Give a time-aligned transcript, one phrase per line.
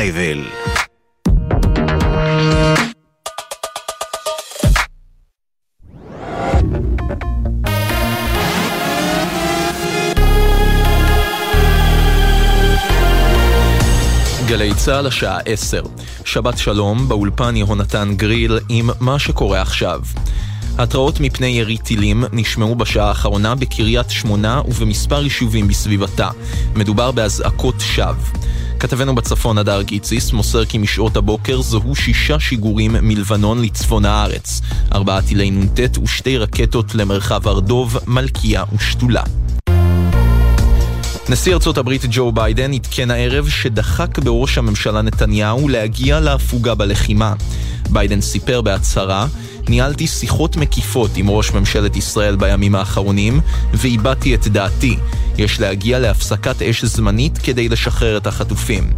[0.00, 0.44] פייבל.
[14.46, 15.82] גלי צה"ל השעה 10.
[16.24, 20.00] שבת שלום, באולפן יהונתן גריל עם מה שקורה עכשיו.
[20.78, 26.28] התראות מפני ירי טילים נשמעו בשעה האחרונה בקריית שמונה ובמספר יישובים בסביבתה.
[26.74, 28.14] מדובר באזעקות שווא.
[28.80, 34.60] כתבנו בצפון הדר גיציס מוסר כי משעות הבוקר זוהו שישה שיגורים מלבנון לצפון הארץ.
[34.92, 39.22] ארבעה טילי נ"ט ושתי רקטות למרחב הר דוב, מלכיה ושתולה.
[41.28, 47.34] נשיא ארצות הברית ג'ו ביידן עדכן הערב שדחק בראש הממשלה נתניהו להגיע להפוגה בלחימה.
[47.90, 49.26] ביידן סיפר בהצהרה,
[49.70, 53.40] ניהלתי שיחות מקיפות עם ראש ממשלת ישראל בימים האחרונים,
[53.74, 54.96] ואיבדתי את דעתי.
[55.38, 58.90] יש להגיע להפסקת אש זמנית כדי לשחרר את החטופים.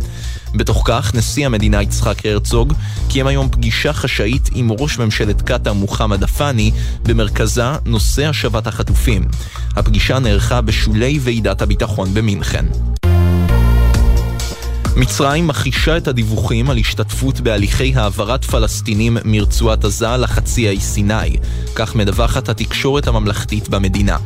[0.55, 2.73] בתוך כך, נשיא המדינה יצחק הרצוג
[3.09, 6.71] קיים היום פגישה חשאית עם ראש ממשלת קטאר מוחמד אפאני,
[7.03, 9.25] במרכזה נושא השבת החטופים.
[9.77, 12.65] הפגישה נערכה בשולי ועידת הביטחון במינכן.
[14.97, 21.37] מצרים מכחישה את הדיווחים על השתתפות בהליכי העברת פלסטינים מרצועת עזה לחצי האי סיני.
[21.75, 24.17] כך מדווחת התקשורת הממלכתית במדינה.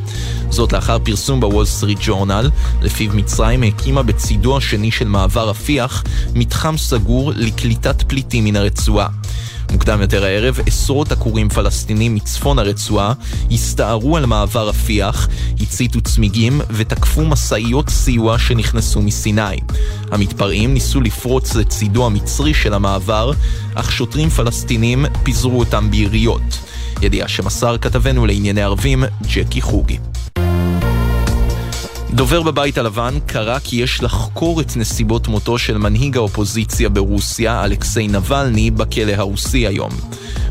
[0.49, 2.49] זאת לאחר פרסום בוול סטריט ג'ורנל,
[2.81, 9.07] לפיו מצרים הקימה בצידו השני של מעבר רפיח מתחם סגור לקליטת פליטים מן הרצועה.
[9.71, 13.13] מוקדם יותר הערב, עשרות עקורים פלסטינים מצפון הרצועה
[13.51, 15.27] הסתערו על מעבר רפיח,
[15.59, 19.57] הציתו צמיגים ותקפו משאיות סיוע שנכנסו מסיני.
[20.11, 23.31] המתפרעים ניסו לפרוץ לצידו המצרי של המעבר,
[23.75, 26.59] אך שוטרים פלסטינים פיזרו אותם ביריות.
[27.01, 29.97] ידיעה שמסר כתבנו לענייני ערבים, ג'קי חוגי.
[32.17, 38.07] דובר בבית הלבן קרא כי יש לחקור את נסיבות מותו של מנהיג האופוזיציה ברוסיה, אלכסיי
[38.07, 39.91] נבלני, בכלא הרוסי היום.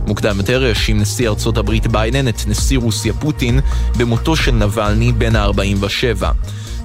[0.06, 3.60] מוקדם יותר האשים נשיא ארצות הברית ביידן את נשיא רוסיה פוטין
[3.96, 6.24] במותו של נבלני בן ה-47.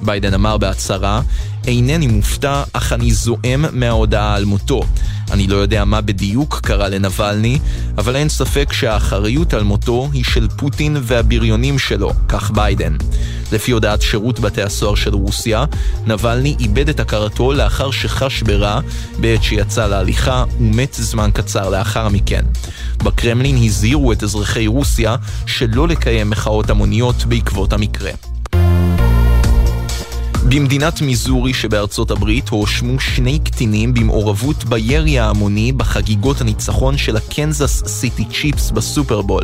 [0.02, 1.22] ביידן אמר בהצהרה,
[1.68, 4.82] אינני מופתע, אך אני זועם מההודעה על מותו.
[5.32, 7.60] אני לא יודע מה בדיוק קרה לנבלני,
[7.98, 12.96] אבל אין ספק שהאחריות על מותו היא של פוטין והבריונים שלו, כך ביידן.
[13.52, 15.66] לפי הודעת שירות בתי הסוהר של רוסיה,
[16.06, 18.80] נבלני איבד את הכרתו לאחר שחש ברע
[19.20, 22.46] בעת שיצא להליכה ומת זמן קצר לאחר מכן.
[22.98, 28.31] בקרמלין הזהירו את אזרחי רוסיה שלא לקיים מחאות המוניות בעקבות המקרה.
[30.54, 38.26] במדינת מיזורי שבארצות הברית הואשמו שני קטינים במעורבות בירי ההמוני בחגיגות הניצחון של הקנזס סיטי
[38.26, 39.44] צ'יפס בסופרבול.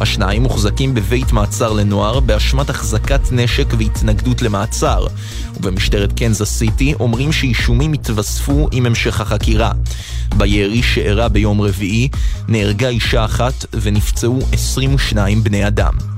[0.00, 5.06] השניים מוחזקים בבית מעצר לנוער באשמת החזקת נשק והתנגדות למעצר,
[5.56, 9.72] ובמשטרת קנזס סיטי אומרים שאישומים התווספו עם המשך החקירה.
[10.36, 12.08] בירי שאירע ביום רביעי
[12.48, 16.17] נהרגה אישה אחת ונפצעו 22 בני אדם.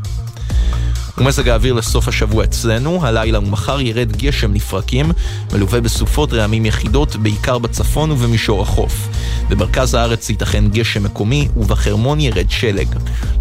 [1.18, 5.10] ומזג האוויר לסוף השבוע אצלנו, הלילה ומחר ירד גשם לפרקים,
[5.52, 9.08] מלווה בסופות רעמים יחידות, בעיקר בצפון ובמישור החוף.
[9.48, 12.88] במרכז הארץ ייתכן גשם מקומי, ובחרמון ירד שלג.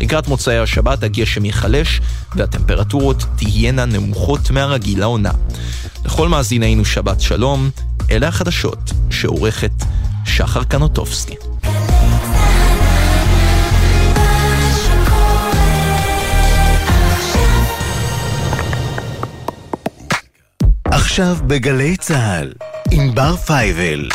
[0.01, 2.01] לקראת מוצאי השבת הגשם ייחלש,
[2.35, 5.31] והטמפרטורות תהיינה נמוכות מהרגיל לעונה.
[6.05, 7.69] לכל מאזינינו שבת שלום,
[8.11, 9.71] אלה החדשות שעורכת
[10.25, 11.48] שחר קנוטובסקי.
[21.09, 22.53] עכשיו בגלי צה"ל,
[22.91, 24.09] עם בר פייבל.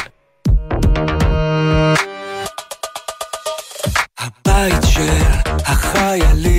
[4.18, 6.53] הבית של החיילים,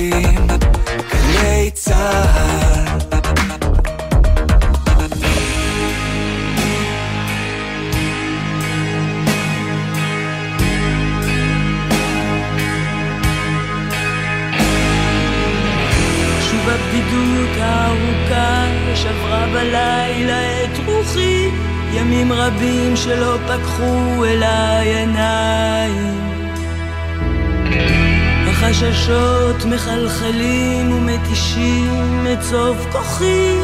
[30.25, 33.57] מחלחלים ומתישים את סוף כוחי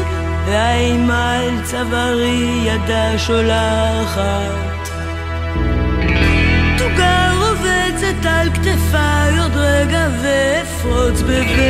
[0.46, 4.90] והאימה אל צווארי ידה שולחת
[6.78, 11.62] תוגה רובצת על כתפיי עוד רגע ואפרוץ בבית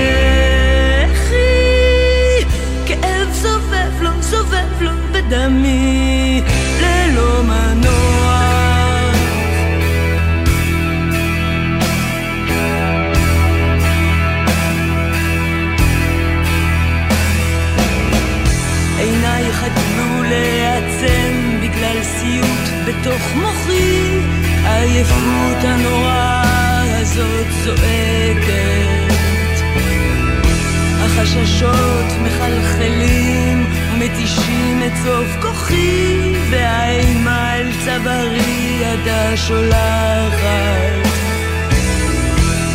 [2.87, 6.43] כאב סובב לו, סובב לו בדמי,
[6.81, 8.22] ללא מנוע.
[22.87, 24.21] בתוך מוחי כוחי,
[24.65, 29.13] העייפות הנוראה הזאת זועקת.
[31.01, 41.09] החששות מחלחלים ומתישים את סוף כוחי, והאימה אל צווארי ידה שולחת.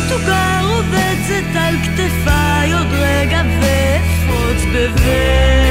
[0.08, 5.68] תוגה רובצת על כתפיי עוד רגע ואפרוץ בבכי.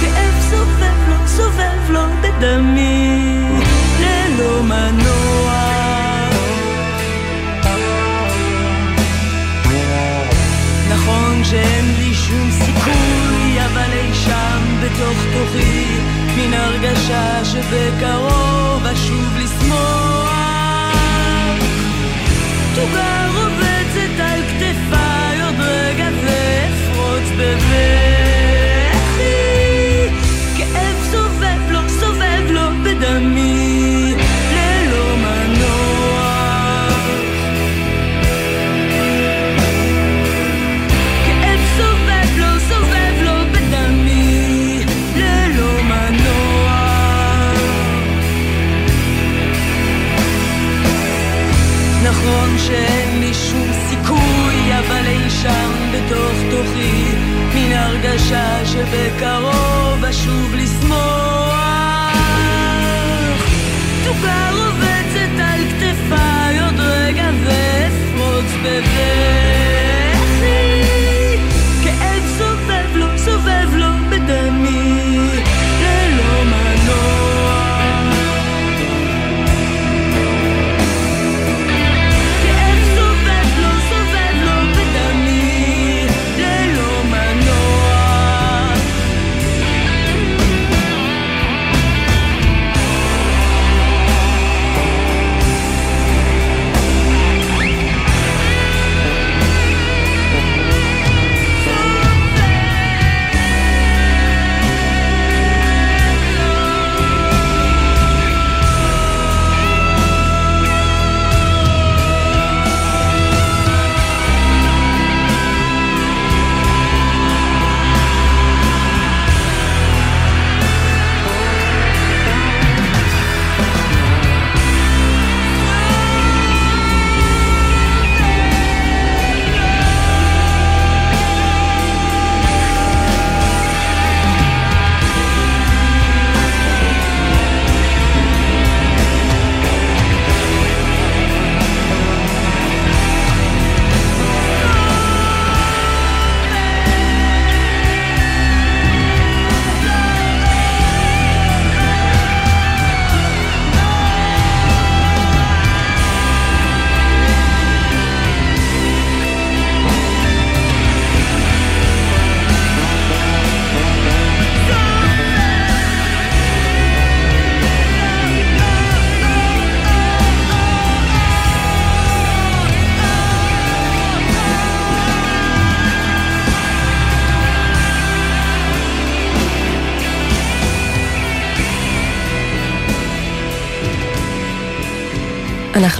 [0.00, 3.38] כאב סובב לו, סובב לו בדמי,
[4.00, 5.52] ללא מנוע.
[10.90, 15.86] נכון שאין לי שום סיכוי, אבל אי שם בתוך תוכי,
[16.36, 20.32] מין הרגשה שבקרוב אשוב לשמוח.
[22.74, 28.11] תוגה רובצת על כתפיי עוד רגע ואפרוץ בבכי.
[58.04, 61.52] הרגשה שבקרוב אשוב לשמוח.
[64.04, 69.42] תוגה רובצת על כתפיי עוד רגע ואפרוץ בבכי.
[71.84, 74.81] כאב סובב לו, סובב לו בדמי,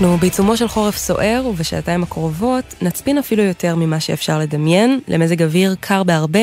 [0.03, 5.75] אנחנו בעיצומו של חורף סוער, ובשעתיים הקרובות נצפין אפילו יותר ממה שאפשר לדמיין, למזג אוויר
[5.81, 6.41] קר בהרבה,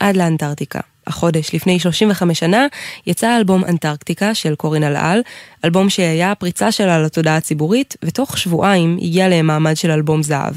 [0.00, 0.80] עד לאנטארקטיקה.
[1.10, 2.66] החודש, לפני 35 שנה,
[3.06, 5.20] יצא אלבום אנטארקטיקה של קורין אלאל,
[5.64, 10.54] אלבום שהיה הפריצה שלה לתודעה הציבורית, ותוך שבועיים הגיע למעמד של אלבום זהב.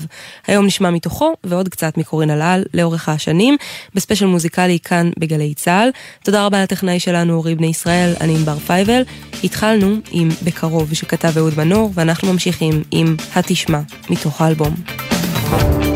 [0.47, 3.57] היום נשמע מתוכו ועוד קצת מקורין אלאל לאורך השנים,
[3.95, 5.89] בספיישל מוזיקלי כאן בגלי צה"ל.
[6.23, 9.01] תודה רבה לטכנאי שלנו אורי בני ישראל, אני ענבר פייבל.
[9.43, 13.79] התחלנו עם בקרוב שכתב אהוד מנור, ואנחנו ממשיכים עם התשמע
[14.09, 14.73] מתוך האלבום.
[15.53, 15.92] תשמע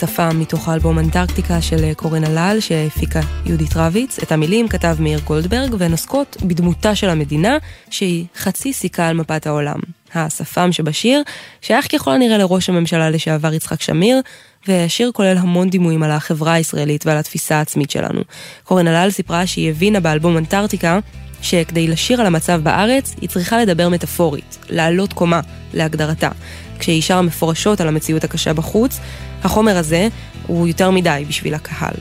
[0.00, 4.18] שפה מתוך האלבום אנטרקטיקה של אה, קורן הלל שהפיקה יהודית רביץ.
[4.18, 7.58] את המילים כתב מאיר גולדברג והן עוסקות בדמותה של המדינה
[7.90, 9.78] שהיא חצי סיכה על מפת העולם.
[10.14, 11.22] השפם שבשיר
[11.62, 14.20] שייך ככל הנראה לראש הממשלה לשעבר יצחק שמיר
[14.68, 18.20] והשיר כולל המון דימויים על החברה הישראלית ועל התפיסה העצמית שלנו.
[18.64, 20.98] קורן הלל סיפרה שהיא הבינה באלבום אנטרקטיקה
[21.42, 25.40] שכדי לשיר על המצב בארץ, היא צריכה לדבר מטאפורית, לעלות קומה,
[25.74, 26.30] להגדרתה.
[26.78, 29.00] כשהיא שרה מפורשות על המציאות הקשה בחוץ,
[29.46, 30.08] החומר הזה
[30.46, 31.94] הוא יותר מדי בשביל הקהל.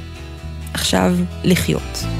[0.73, 2.14] עכשיו, לחיות.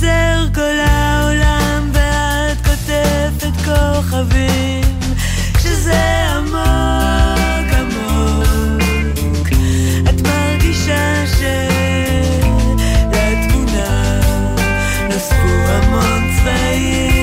[0.00, 4.84] עוצר כל העולם ואת כותבת כוכבים.
[5.54, 9.48] כשזה עמוק עמוק
[10.08, 11.24] את מרגישה
[12.86, 13.50] שלתמונה
[15.08, 17.19] נוספו המון צבעים.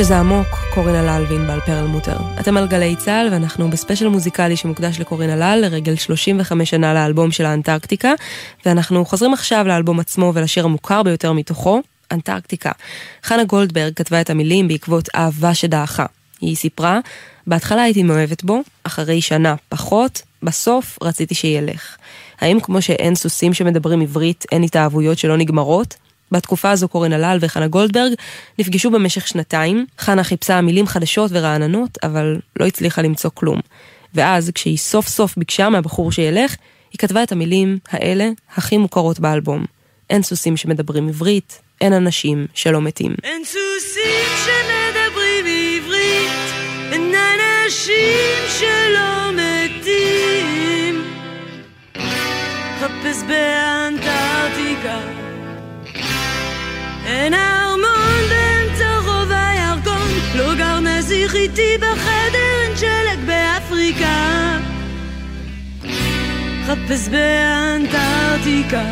[0.00, 2.16] כשזה עמוק, קורין אלאל וענבל פרלמוטר.
[2.40, 7.46] אתם על גלי צה"ל ואנחנו בספיישל מוזיקלי שמוקדש לקורין אלאל לרגל 35 שנה לאלבום של
[7.46, 8.12] האנטרקטיקה,
[8.66, 11.80] ואנחנו חוזרים עכשיו לאלבום עצמו ולשיר המוכר ביותר מתוכו,
[12.12, 12.70] אנטרקטיקה.
[13.22, 16.06] חנה גולדברג כתבה את המילים בעקבות אהבה שדעכה.
[16.40, 16.98] היא סיפרה,
[17.46, 21.96] בהתחלה הייתי מאוהבת בו, אחרי שנה פחות, בסוף רציתי שילך.
[22.40, 25.96] האם כמו שאין סוסים שמדברים עברית, אין התאהבויות שלא נגמרות?
[26.32, 28.12] בתקופה הזו קורין הלל וחנה גולדברג
[28.58, 29.86] נפגשו במשך שנתיים.
[29.98, 33.60] חנה חיפשה מילים חדשות ורעננות, אבל לא הצליחה למצוא כלום.
[34.14, 36.56] ואז, כשהיא סוף סוף ביקשה מהבחור שילך,
[36.92, 39.64] היא כתבה את המילים האלה הכי מוכרות באלבום.
[40.10, 43.14] אין סוסים שמדברים עברית, אין אנשים שלא מתים.
[43.24, 46.30] אין סוסים שמדברים עברית,
[46.92, 51.04] אין אנשים שלא מתים.
[52.80, 54.98] חפש באנטארקטיקה,
[57.20, 64.58] אין ארמון באמצע רוב הירקון, לא גר נסיך איתי בחדר, אין שלג באפריקה.
[66.66, 68.84] חפש באנטארקטיקה.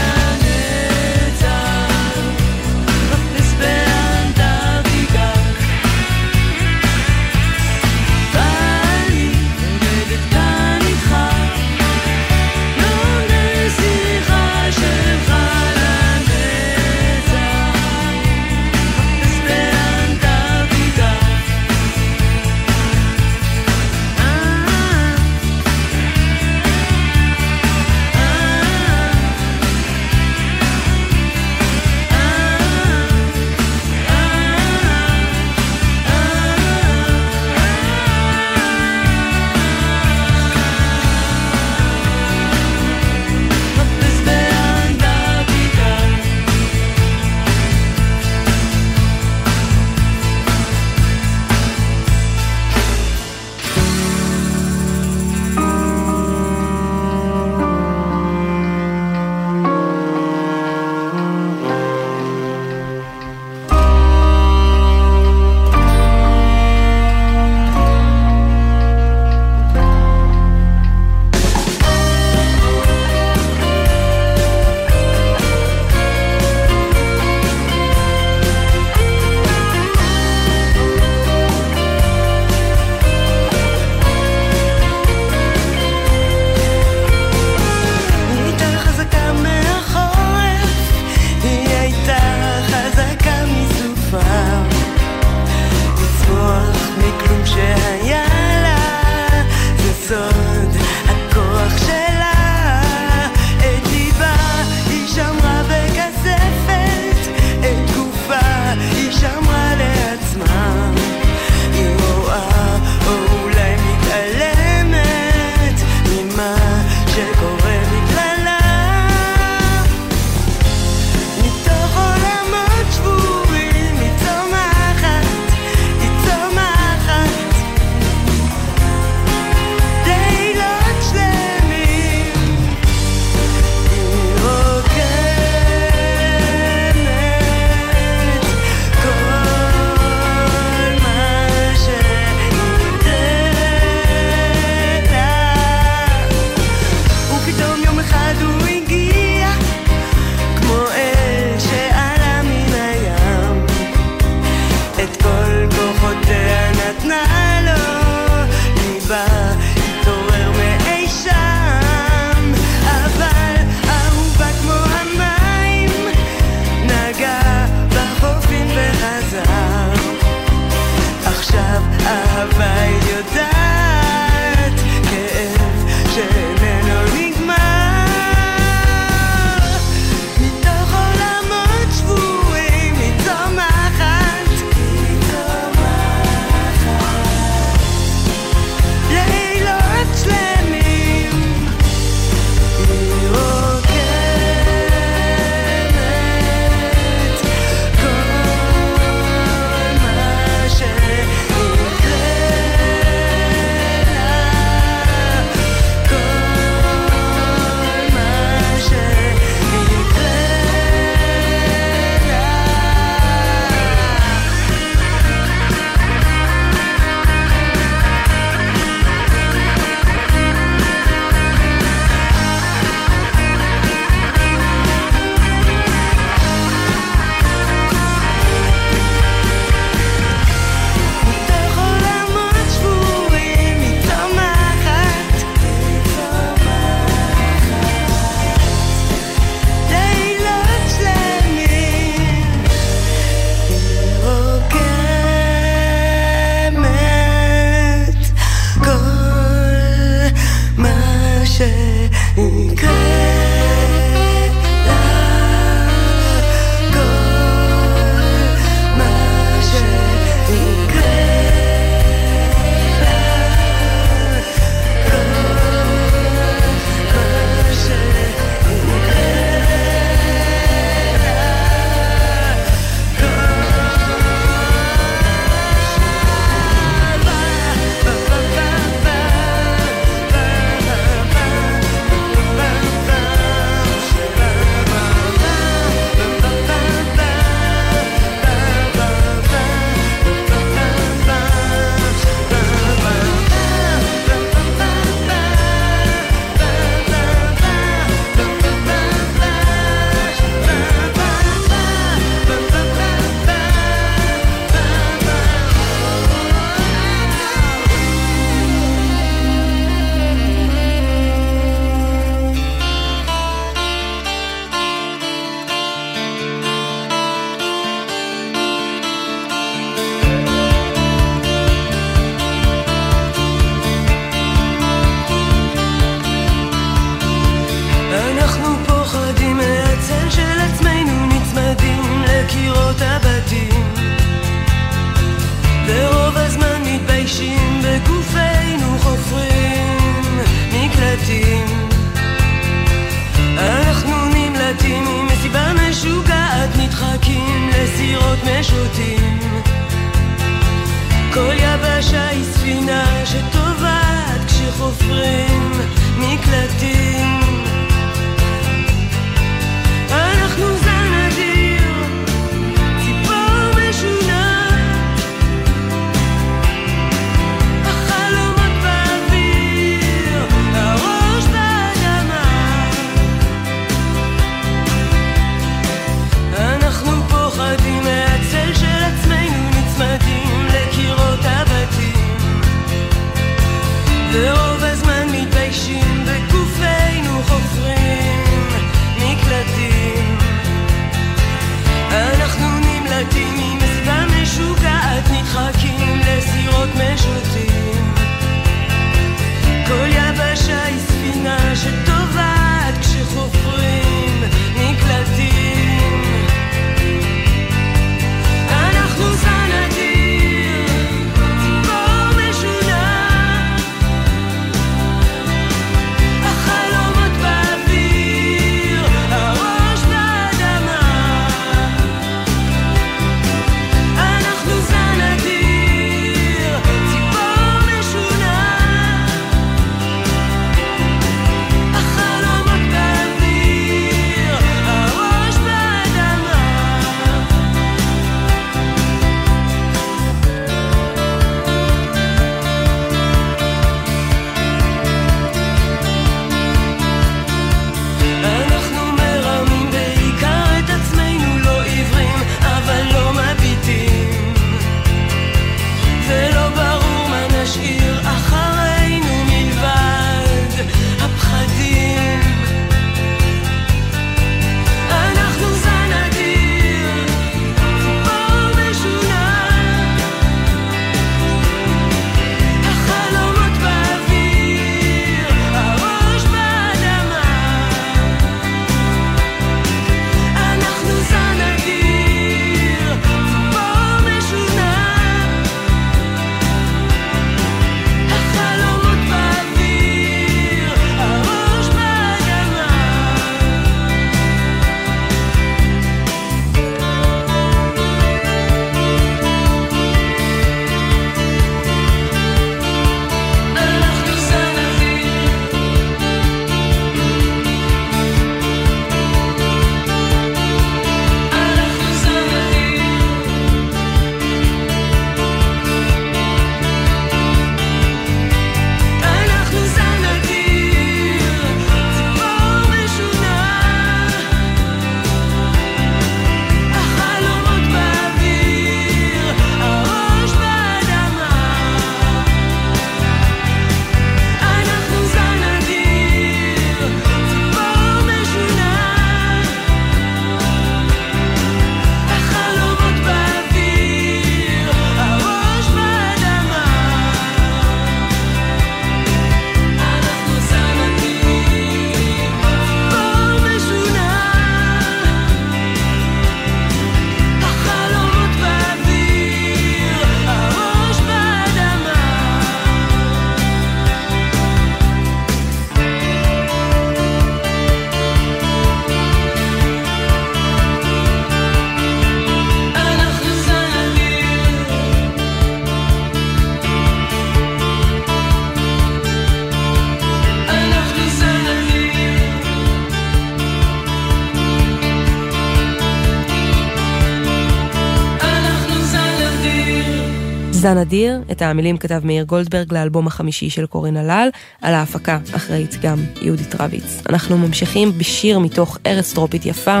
[590.82, 594.48] זן אדיר, את המילים כתב מאיר גולדברג לאלבום החמישי של קורין הלל,
[594.82, 597.22] על ההפקה אחראית גם יהודית רביץ.
[597.28, 600.00] אנחנו ממשיכים בשיר מתוך ארץ טרופית יפה,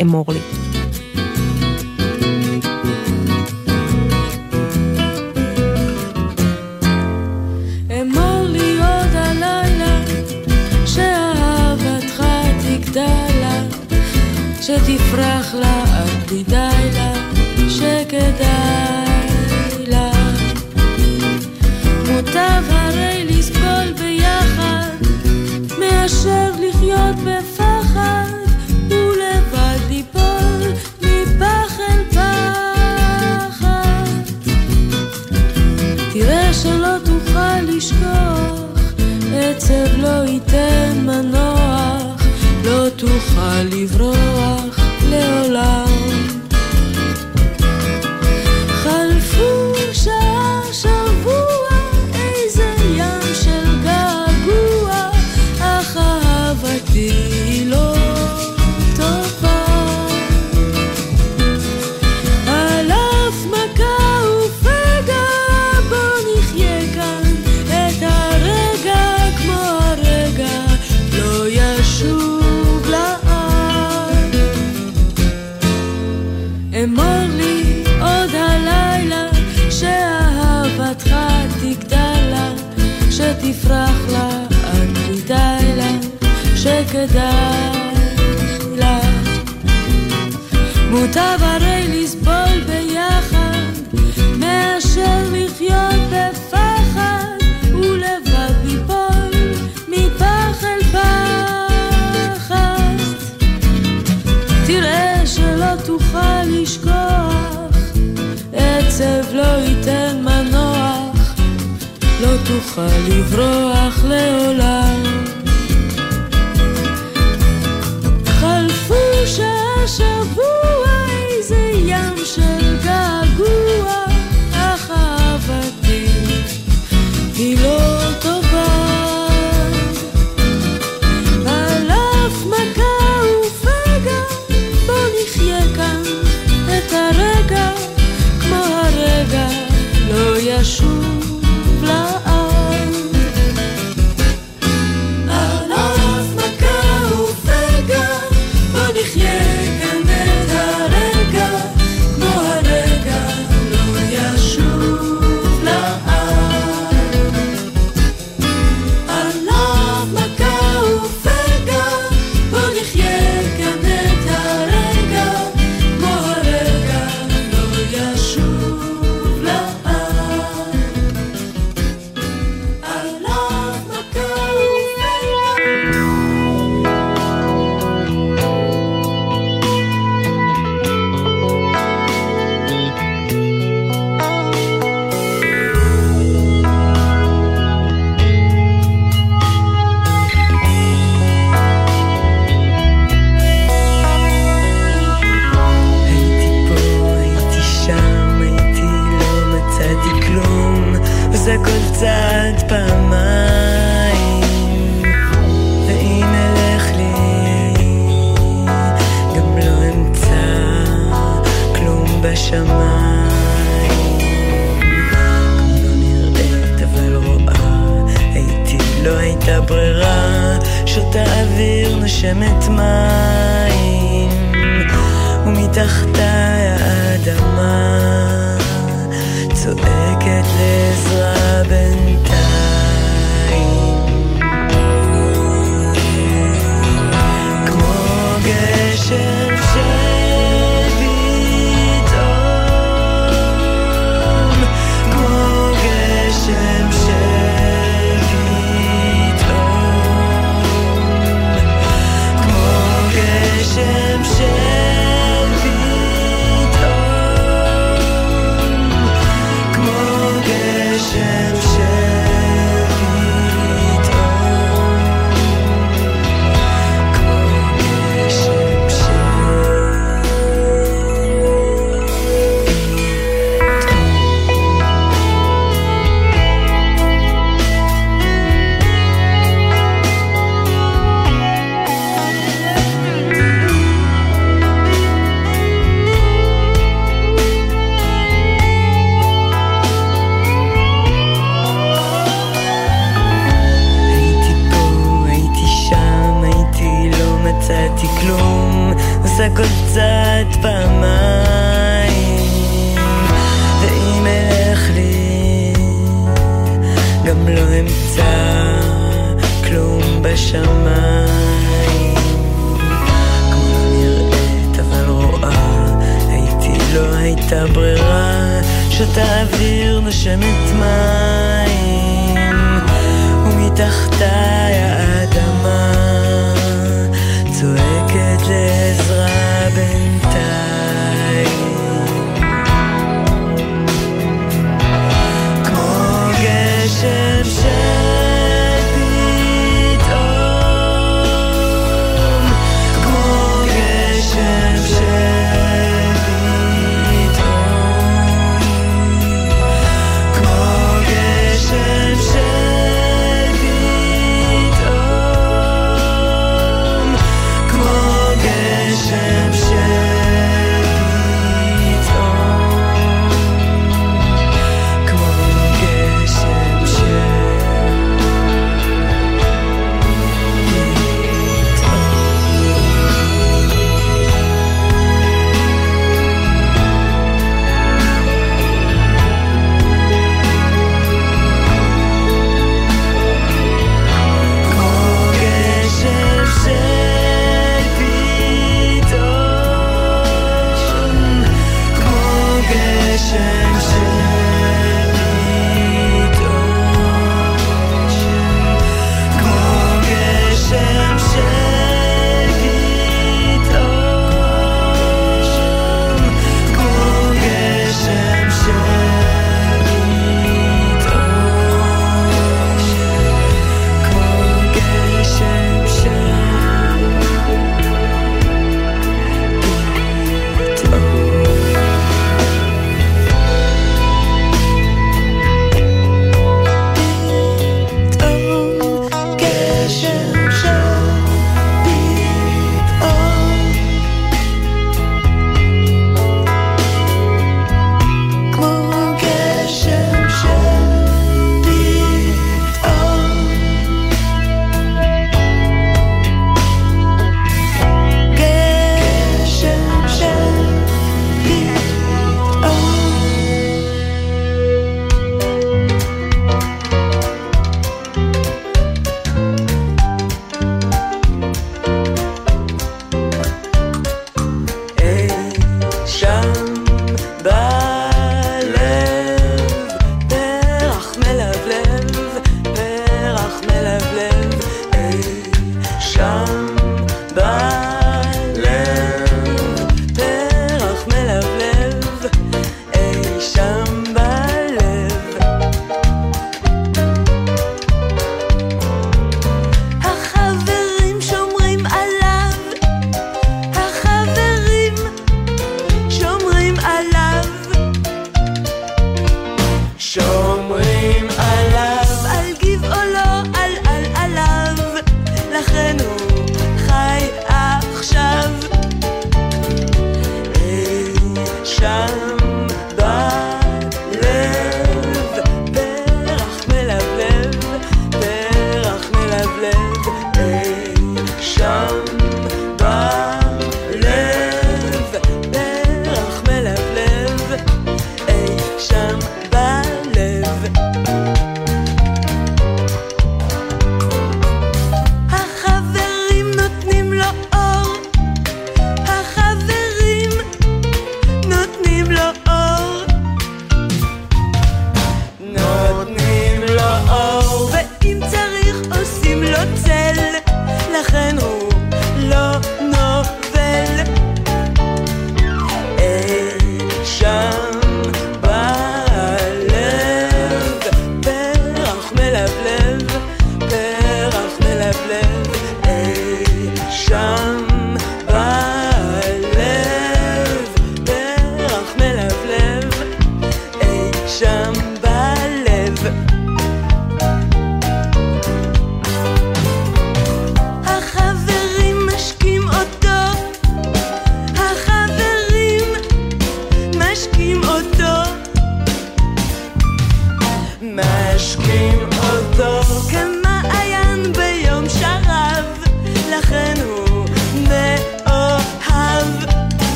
[0.00, 0.61] אמור לי.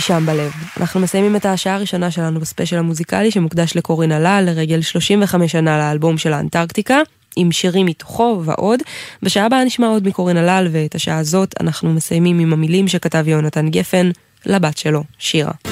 [0.00, 0.52] שם בלב.
[0.80, 6.18] אנחנו מסיימים את השעה הראשונה שלנו בספיישל המוזיקלי שמוקדש לקורין הלל לרגל 35 שנה לאלבום
[6.18, 6.98] של האנטרקטיקה.
[7.36, 8.80] עם שירים מתוכו ועוד.
[9.22, 13.68] בשעה הבאה נשמע עוד מקורין הלל, ואת השעה הזאת אנחנו מסיימים עם המילים שכתב יונתן
[13.68, 14.10] גפן
[14.46, 15.69] לבת שלו, שירה.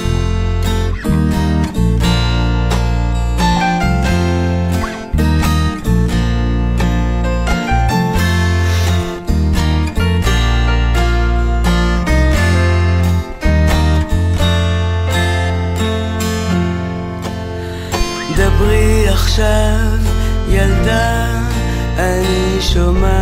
[22.79, 23.18] to my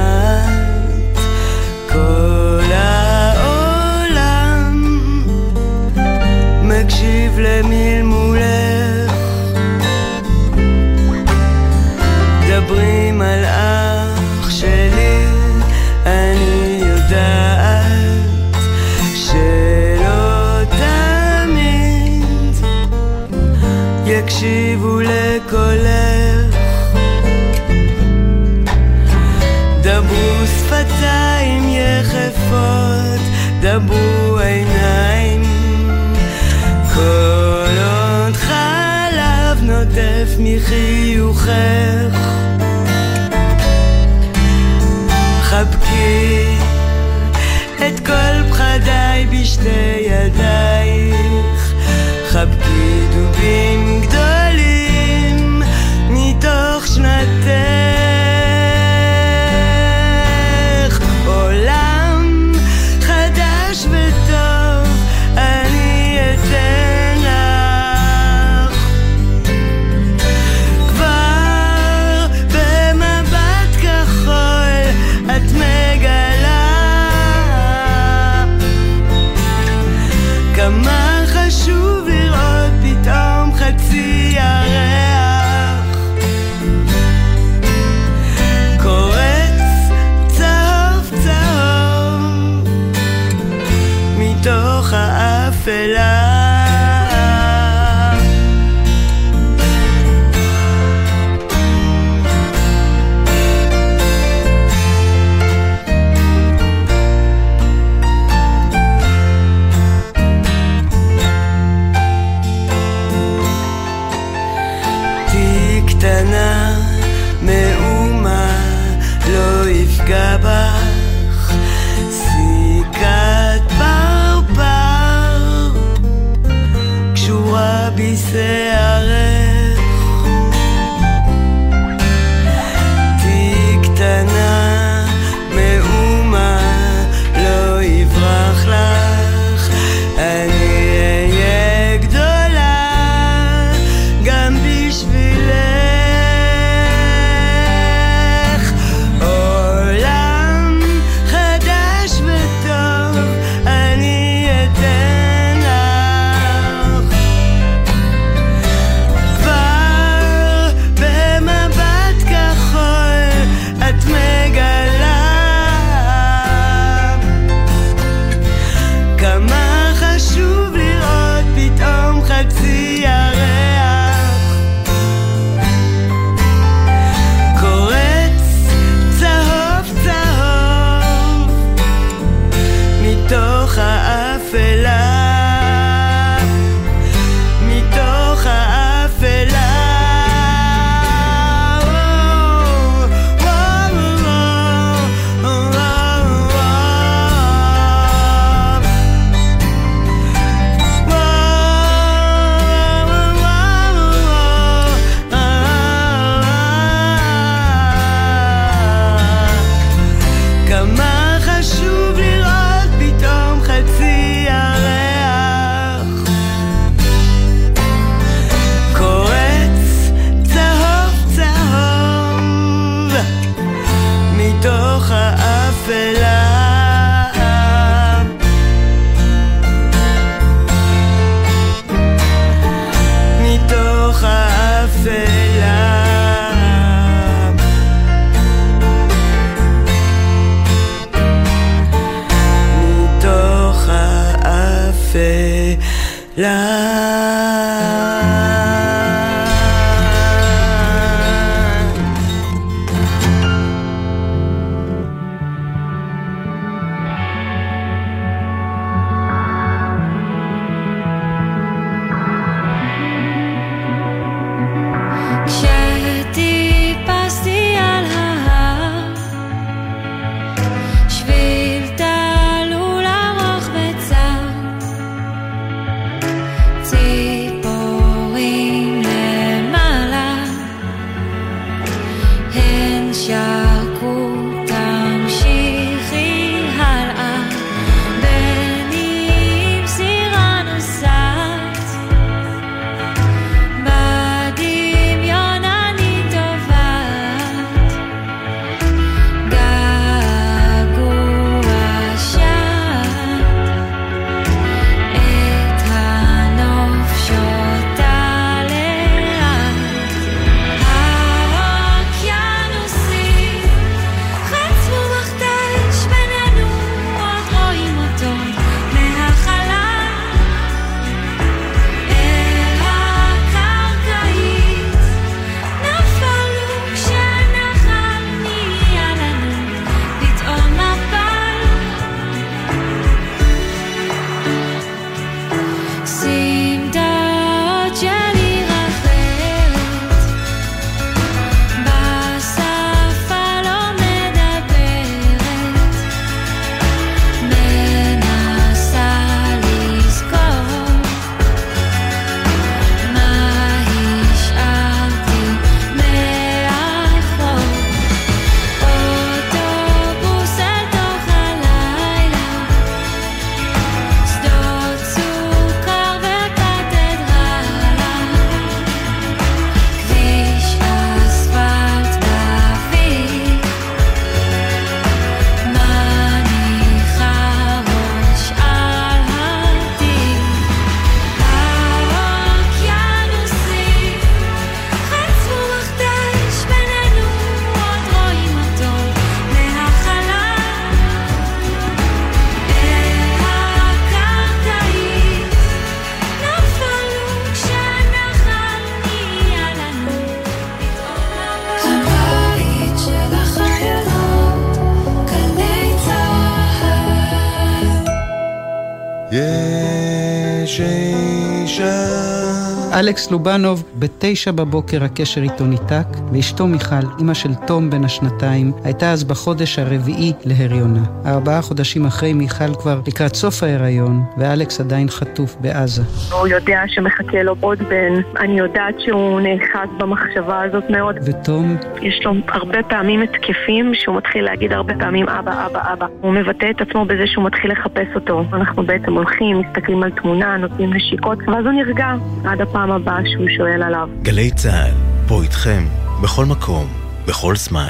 [413.07, 419.12] אלכס לובנוב, בתשע בבוקר הקשר איתו ניתק, ואשתו מיכל, אמא של תום בן השנתיים, הייתה
[419.12, 421.00] אז בחודש הרביעי להריונה.
[421.26, 426.02] ארבעה חודשים אחרי מיכל כבר לקראת סוף ההיריון, ואלכס עדיין חטוף בעזה.
[426.32, 431.16] הוא יודע שמחכה לו עוד בן, אני יודעת שהוא נאחז במחשבה הזאת מאוד.
[431.26, 436.06] ותום, יש לו הרבה פעמים התקפים שהוא מתחיל להגיד הרבה פעמים אבא, אבא, אבא.
[436.22, 438.44] הוא מבטא את עצמו בזה שהוא מתחיל לחפש אותו.
[438.54, 442.14] אנחנו בעצם הולכים, מסתכלים על תמונה, נותנים נשיקות, ואז הוא נרגע
[442.46, 444.10] עד הפעם הבאה שהוא שואל עליו.
[444.22, 444.92] גלי צה"ל,
[445.28, 445.86] פה איתכם,
[446.24, 446.88] בכל מקום,
[447.28, 447.90] בכל זמן.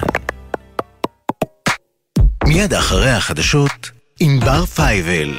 [2.47, 5.33] מיד אחרי החדשות, ענבר פייבל.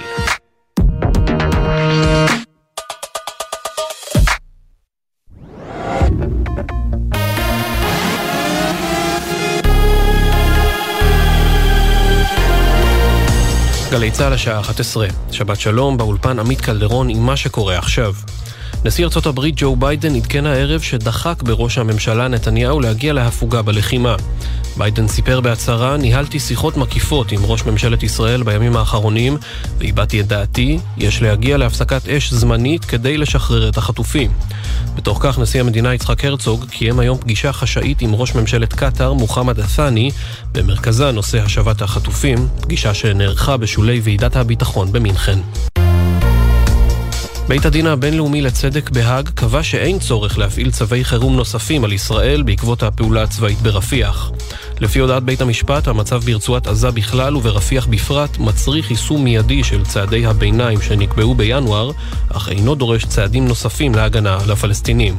[13.91, 18.15] גלי צה"ל השעה 11, שבת שלום, באולפן עמית קלדרון עם מה שקורה עכשיו.
[18.85, 24.17] נשיא ארצות הברית ג'ו ביידן עדכן הערב שדחק בראש הממשלה נתניהו להגיע להפוגה בלחימה.
[24.77, 29.37] ביידן סיפר בהצהרה, ניהלתי שיחות מקיפות עם ראש ממשלת ישראל בימים האחרונים
[29.79, 34.31] והבעתי את דעתי, יש להגיע להפסקת אש זמנית כדי לשחרר את החטופים.
[34.95, 39.61] בתוך כך נשיא המדינה יצחק הרצוג קיים היום פגישה חשאית עם ראש ממשלת קטאר מוחמד
[39.61, 40.11] א-ת'אני,
[40.53, 45.39] במרכזה נושא השבת החטופים, פגישה שנערכה בשולי ועידת הביטחון במינכן.
[47.49, 52.83] בית הדין הבינלאומי לצדק בהאג קבע שאין צורך להפעיל צווי חירום נוספים על ישראל בעקבות
[52.83, 54.31] הפעולה הצבאית ברפיח.
[54.81, 60.27] לפי הודעת בית המשפט, המצב ברצועת עזה בכלל וברפיח בפרט מצריך יישום מיידי של צעדי
[60.27, 61.91] הביניים שנקבעו בינואר,
[62.29, 65.17] אך אינו דורש צעדים נוספים להגנה על הפלסטינים.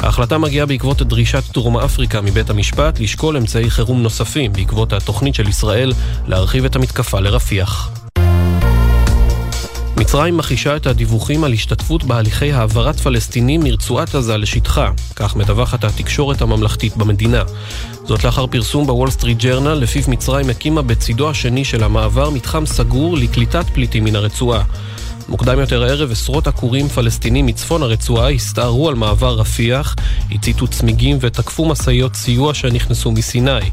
[0.00, 5.48] ההחלטה מגיעה בעקבות דרישת דרום אפריקה מבית המשפט לשקול אמצעי חירום נוספים בעקבות התוכנית של
[5.48, 5.92] ישראל
[6.26, 8.01] להרחיב את המתקפה לרפיח.
[10.02, 16.42] מצרים מכחישה את הדיווחים על השתתפות בהליכי העברת פלסטינים מרצועת עזה לשטחה, כך מדווחת התקשורת
[16.42, 17.42] הממלכתית במדינה.
[18.04, 23.16] זאת לאחר פרסום בוול סטריט ג'רנל, לפיו מצרים הקימה בצידו השני של המעבר מתחם סגור
[23.16, 24.62] לקליטת פליטים מן הרצועה.
[25.32, 29.96] מוקדם יותר הערב עשרות עקורים פלסטינים מצפון הרצועה הסתערו על מעבר רפיח,
[30.30, 33.70] הציתו צמיגים ותקפו משאיות סיוע שנכנסו מסיני.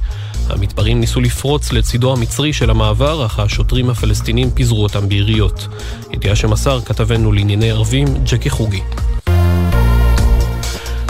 [0.50, 5.68] המתפרעים ניסו לפרוץ לצידו המצרי של המעבר, אך השוטרים הפלסטינים פיזרו אותם ביריות.
[6.14, 8.82] ידיעה שמסר כתבנו לענייני ערבים, ג'קי חוגי.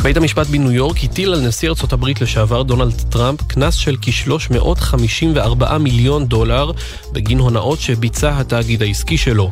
[0.04, 5.78] בית המשפט בניו יורק הטיל על נשיא ארצות הברית לשעבר דונלד טראמפ קנס של כ-354
[5.80, 6.72] מיליון דולר
[7.12, 9.52] בגין הונאות שביצע התאגיד העסקי שלו.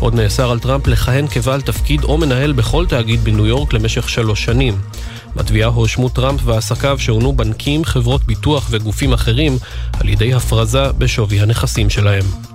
[0.00, 4.44] עוד נאסר על טראמפ לכהן כבעל תפקיד או מנהל בכל תאגיד בניו יורק למשך שלוש
[4.44, 4.78] שנים.
[5.36, 9.58] בתביעה הואשמו טראמפ ועסקיו שהונו בנקים, חברות ביטוח וגופים אחרים
[10.00, 12.53] על ידי הפרזה בשווי הנכסים שלהם.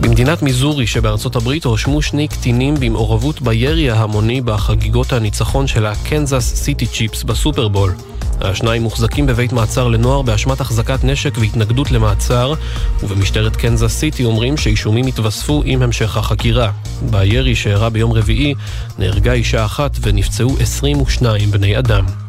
[0.00, 6.86] במדינת מיזורי שבארצות הברית הואשמו שני קטינים במעורבות בירי ההמוני בחגיגות הניצחון של הקנזס סיטי
[6.86, 7.94] צ'יפס בסופרבול.
[8.40, 12.54] השניים מוחזקים בבית מעצר לנוער באשמת החזקת נשק והתנגדות למעצר,
[13.02, 16.70] ובמשטרת קנזס סיטי אומרים שאישומים יתווספו עם המשך החקירה.
[17.10, 18.54] בירי שאירע ביום רביעי
[18.98, 22.23] נהרגה אישה אחת ונפצעו 22 בני אדם.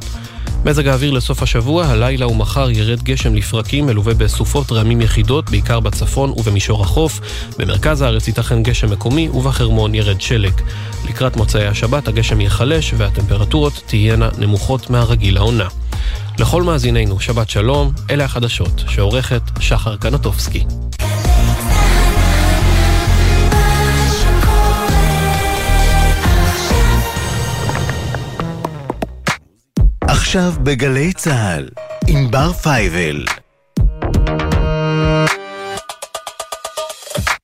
[0.66, 6.30] מזג האוויר לסוף השבוע, הלילה ומחר ירד גשם לפרקים מלווה בסופות רעמים יחידות, בעיקר בצפון
[6.30, 7.20] ובמישור החוף.
[7.58, 10.54] במרכז הארץ ייתכן גשם מקומי ובחרמון ירד שלג.
[11.10, 15.68] לקראת מוצאי השבת הגשם ייחלש והטמפרטורות תהיינה נמוכות מהרגיל לעונה.
[16.40, 20.66] לכל מאזינינו, שבת שלום, אלה החדשות, שעורכת שחר קנטובסקי.
[30.36, 31.70] עכשיו בגלי צה"ל,
[32.08, 33.26] ענבר פייבל.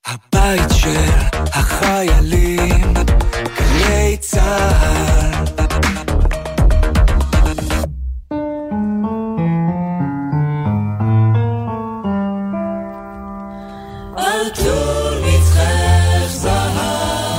[0.06, 1.10] הבית של
[1.54, 2.94] החיילים,
[3.58, 5.46] גלי צה"ל.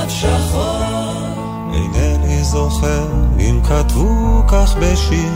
[0.09, 3.07] שחור, אינני זוכר
[3.39, 5.32] אם כתבו כך בשיר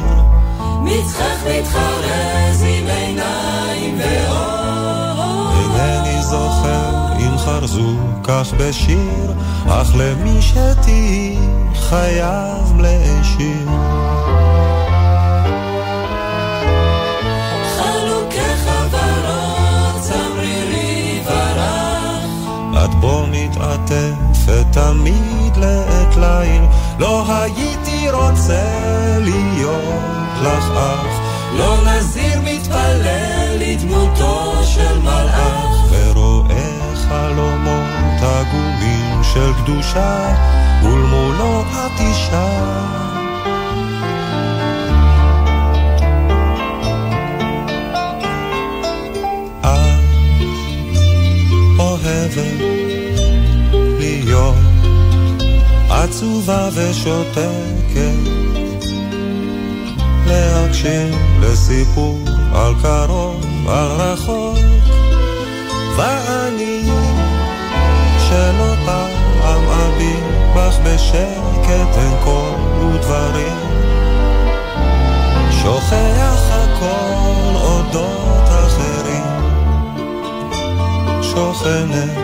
[0.87, 5.51] מצחך מתחרז עם עיניים ואור.
[5.59, 9.33] אינני זוכר אם חרזו כך בשיר
[9.67, 11.37] אך למי שתהי
[11.75, 13.67] חייב להשאיר.
[22.83, 26.61] את בו מתעטפת תמיד לעת ליל
[26.99, 28.63] לא הייתי רוצה
[29.19, 31.19] להיות לך אח
[31.53, 35.91] לא נזיר מתפלל לדמותו של מלאך.
[35.91, 38.21] ורואה חלומות
[39.63, 40.35] קדושה,
[40.83, 43.07] ולמולו את אישה.
[53.99, 54.55] להיות
[55.89, 58.56] עצובה ושותקת,
[60.27, 62.17] להקשיב לסיפור
[62.53, 64.57] על קרוב, על רחוק,
[65.97, 66.81] ואני
[68.19, 70.23] שלא פעם אביט
[70.55, 73.57] בך בשקט אין קול ודברים,
[75.51, 79.23] שוכח הכל אודות אחרים,
[81.21, 82.17] שוכנת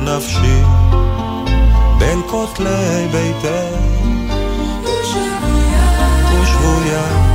[0.00, 0.62] נפשי
[1.98, 4.07] בין כותלי ביתך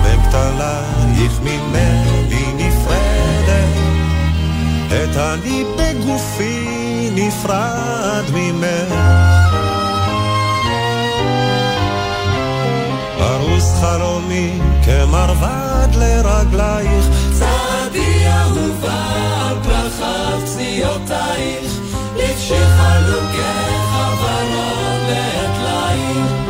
[0.04, 3.74] בין כתלייך ממני נפרדת.
[4.88, 8.94] את אני בגופי נפרד ממך.
[13.18, 17.06] פרוס חלומי כמרבד לרגלייך.
[17.34, 19.04] צעדי אהובה
[19.50, 21.72] על פרחת פציעותייך,
[22.16, 26.43] לבשי חלוקך ורוד לעת עוד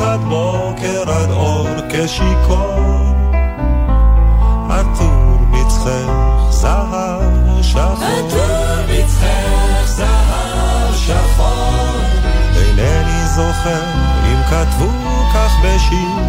[0.00, 3.18] עד בוקר עד אור כשיכור.
[4.70, 12.00] עטור מצחך זהב שחור, עטור מצחך זהב שחור.
[12.56, 13.82] אינני זוכר
[14.24, 14.90] אם כתבו
[15.34, 16.24] כך בשיר,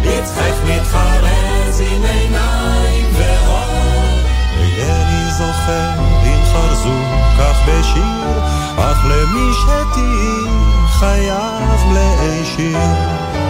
[0.00, 4.18] מצחך מתחרז עם עיניים ואור.
[4.58, 5.90] אינני זוכר
[6.24, 6.98] אם חרזו
[7.38, 8.40] כך בשיר,
[8.78, 13.47] אך למי שתהי חייב מלאי שיר.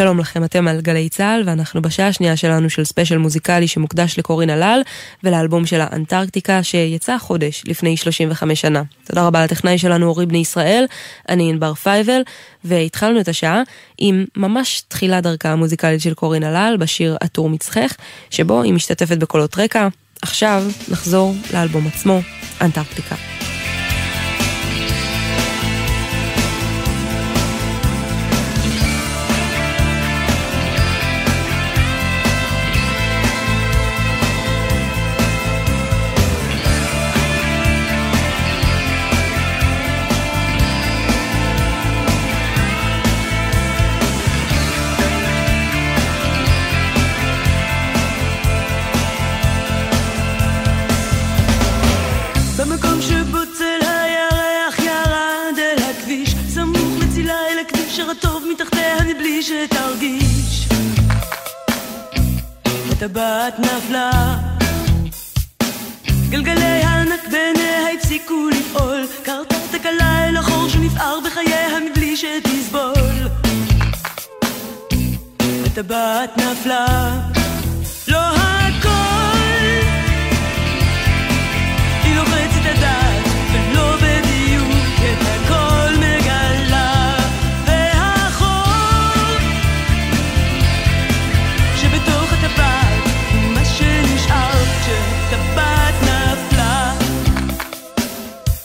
[0.00, 4.50] שלום לכם, אתם על גלי צה"ל, ואנחנו בשעה השנייה שלנו של ספיישל מוזיקלי שמוקדש לקורין
[4.50, 4.80] הלל
[5.24, 8.82] ולאלבום שלה אנטארקטיקה שיצא חודש לפני 35 שנה.
[9.04, 10.84] תודה רבה לטכנאי שלנו אורי בני ישראל,
[11.28, 12.20] אני ענבר פייבל,
[12.64, 13.62] והתחלנו את השעה
[13.98, 17.96] עם ממש תחילת דרכה המוזיקלית של קורין הלל בשיר עטור מצחך,
[18.30, 19.88] שבו היא משתתפת בקולות רקע.
[20.22, 22.20] עכשיו נחזור לאלבום עצמו,
[22.60, 23.16] אנטארקטיקה.
[63.02, 64.36] הטבעת נפלה,
[66.30, 73.28] גלגלי הענק בעיניה הפסיקו לפעול, קרתה תקלה אל החור שנפער בחייה מבלי שתסבול.
[75.66, 77.12] הטבעת נפלה,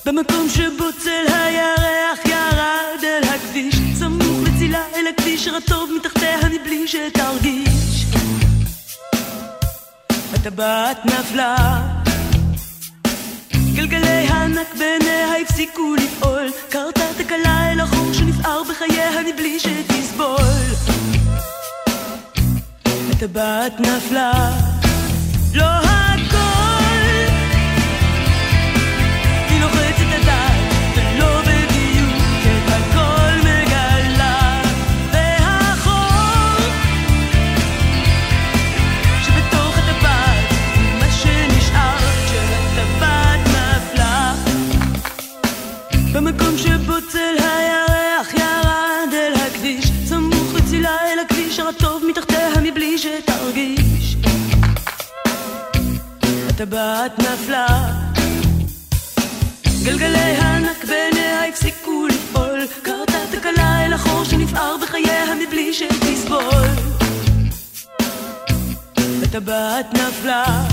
[0.05, 8.05] במקום שבו צל הירח ירד אל הכביש סמוך לצילה אל הכביש רטוב מתחתיה מבלי שתרגיש.
[10.33, 11.81] הטבעת נפלה
[13.75, 16.51] גלגלי הענק בעיניה הפסיקו לפעול.
[16.69, 20.37] קרתה תקלה אל החור שנפער בחייה מבלי שתסבול.
[23.11, 24.51] הטבעת נפלה
[25.53, 25.65] לא
[47.05, 54.15] במקום שבו צל הירח ירד אל הכביש, סמוך לצילה אל הכביש הרטוב מתחתיה מבלי שתרגיש.
[56.49, 57.67] הטבעת נפלה,
[59.83, 66.67] גלגלי הענק בעיניה הפסיקו לפעול, קרתה תקלה אל החור שנפער בחייה מבלי שתסבול.
[69.23, 70.63] הטבעת נפלה,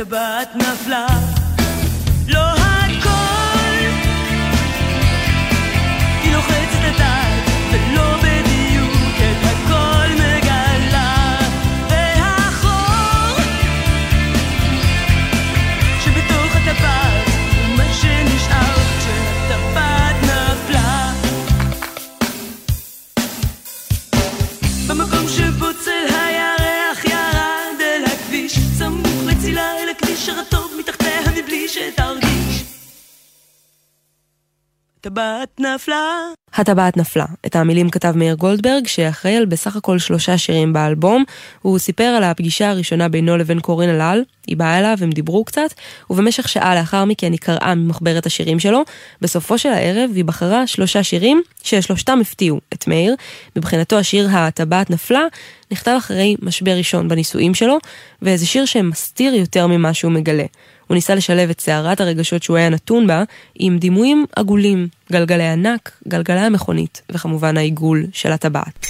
[0.00, 1.06] הטבעת נפלה
[35.10, 37.24] הטבעת נפלה הטבעת נפלה.
[37.46, 41.24] את המילים כתב מאיר גולדברג, שאחראי על בסך הכל שלושה שירים באלבום.
[41.62, 45.74] הוא סיפר על הפגישה הראשונה בינו לבין קורין הלל, היא באה אליו, הם דיברו קצת,
[46.10, 48.82] ובמשך שעה לאחר מכן היא קראה ממחברת השירים שלו.
[49.20, 53.14] בסופו של הערב היא בחרה שלושה שירים, ששלושתם הפתיעו את מאיר.
[53.56, 55.22] מבחינתו השיר הטבעת נפלה
[55.70, 57.78] נכתב אחרי משבר ראשון בנישואים שלו,
[58.22, 60.44] וזה שיר שמסתיר יותר ממה שהוא מגלה.
[60.90, 63.22] הוא ניסה לשלב את סערת הרגשות שהוא היה נתון בה
[63.54, 68.86] עם דימויים עגולים, גלגלי ענק, גלגלי המכונית, וכמובן העיגול של הטבעת.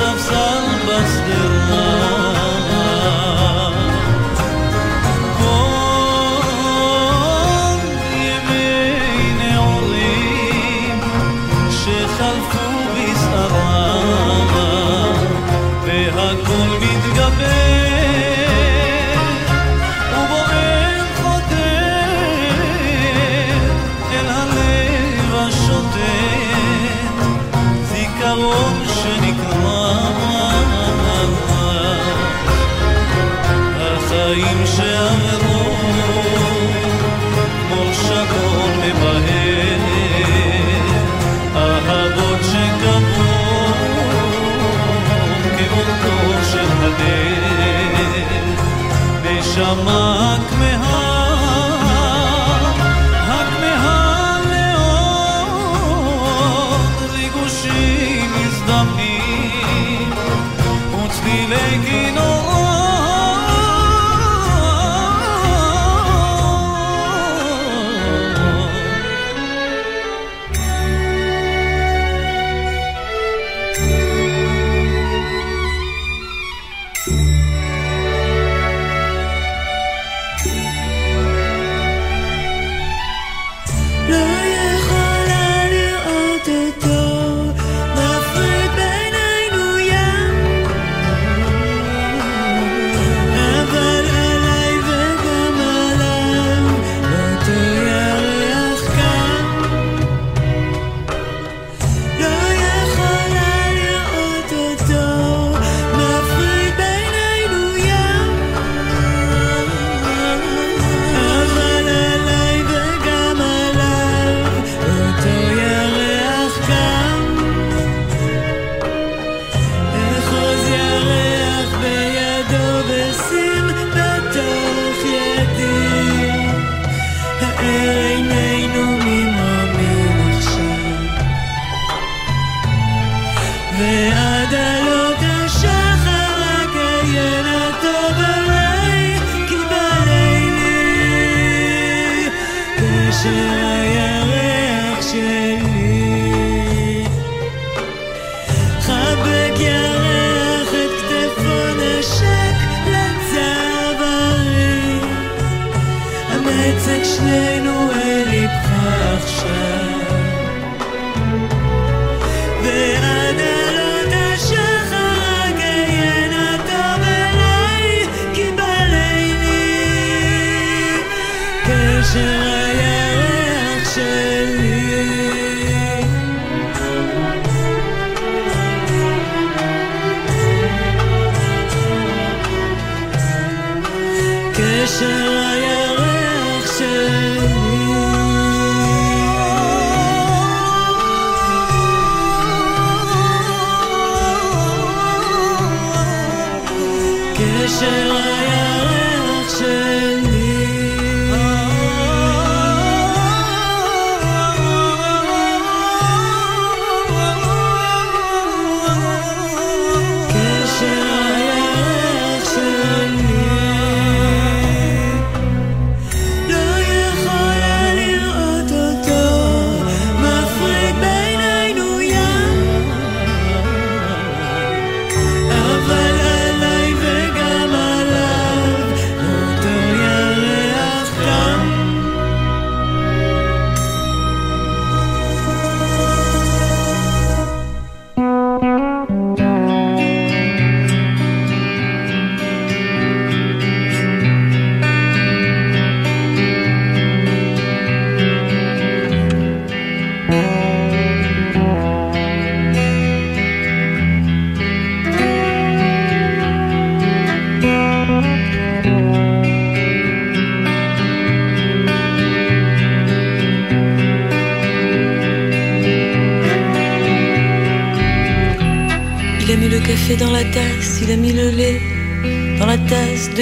[0.00, 1.57] of still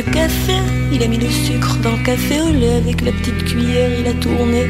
[0.03, 0.53] café,
[0.93, 4.07] il a mis le sucre dans le café au lait avec la petite cuillère, il
[4.07, 4.67] a tourné.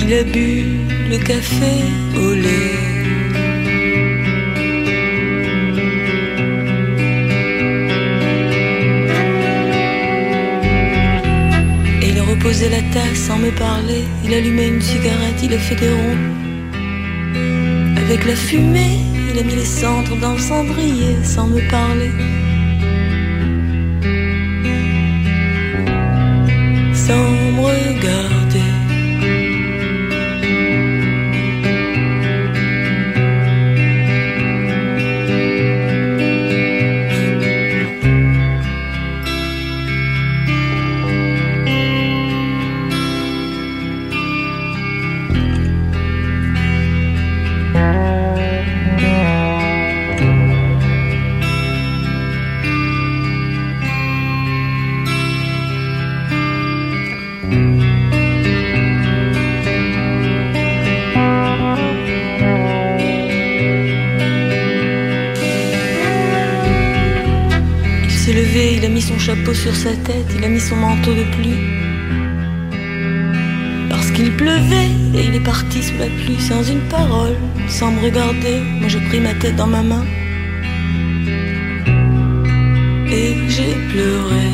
[0.00, 0.64] Il a bu
[1.08, 1.72] le café
[2.16, 2.78] au lait.
[12.02, 15.58] Et il a reposé la tasse sans me parler, il allumait une cigarette, il a
[15.58, 16.24] fait des ronds.
[17.96, 22.10] Avec la fumée, il a mis les cendres dans le cendrier sans me parler.
[26.94, 28.39] Sans me regarder.
[69.54, 71.58] Sur sa tête, il a mis son manteau de pluie.
[73.88, 77.36] Parce qu'il pleuvait et il est parti sous la pluie sans une parole,
[77.68, 78.60] sans me regarder.
[78.78, 80.04] Moi j'ai pris ma tête dans ma main
[83.10, 84.49] et j'ai pleuré.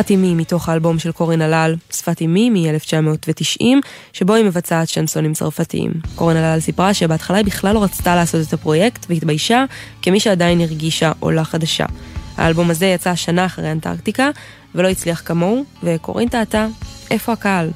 [0.00, 3.64] שפת אמי מתוך האלבום של קורין הלל, שפת אמי מ-1990,
[4.12, 5.92] שבו היא מבצעת שנסונים צרפתיים.
[6.14, 9.64] קורין הלל סיפרה שבהתחלה היא בכלל לא רצתה לעשות את הפרויקט, והתביישה
[10.02, 11.86] כמי שעדיין הרגישה עולה חדשה.
[12.36, 14.30] האלבום הזה יצא שנה אחרי אנטארקטיקה,
[14.74, 16.66] ולא הצליח כמוהו, וקורין טעתה,
[17.10, 17.70] איפה הקהל?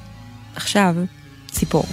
[0.56, 0.94] עכשיו.
[1.50, 1.84] ציפור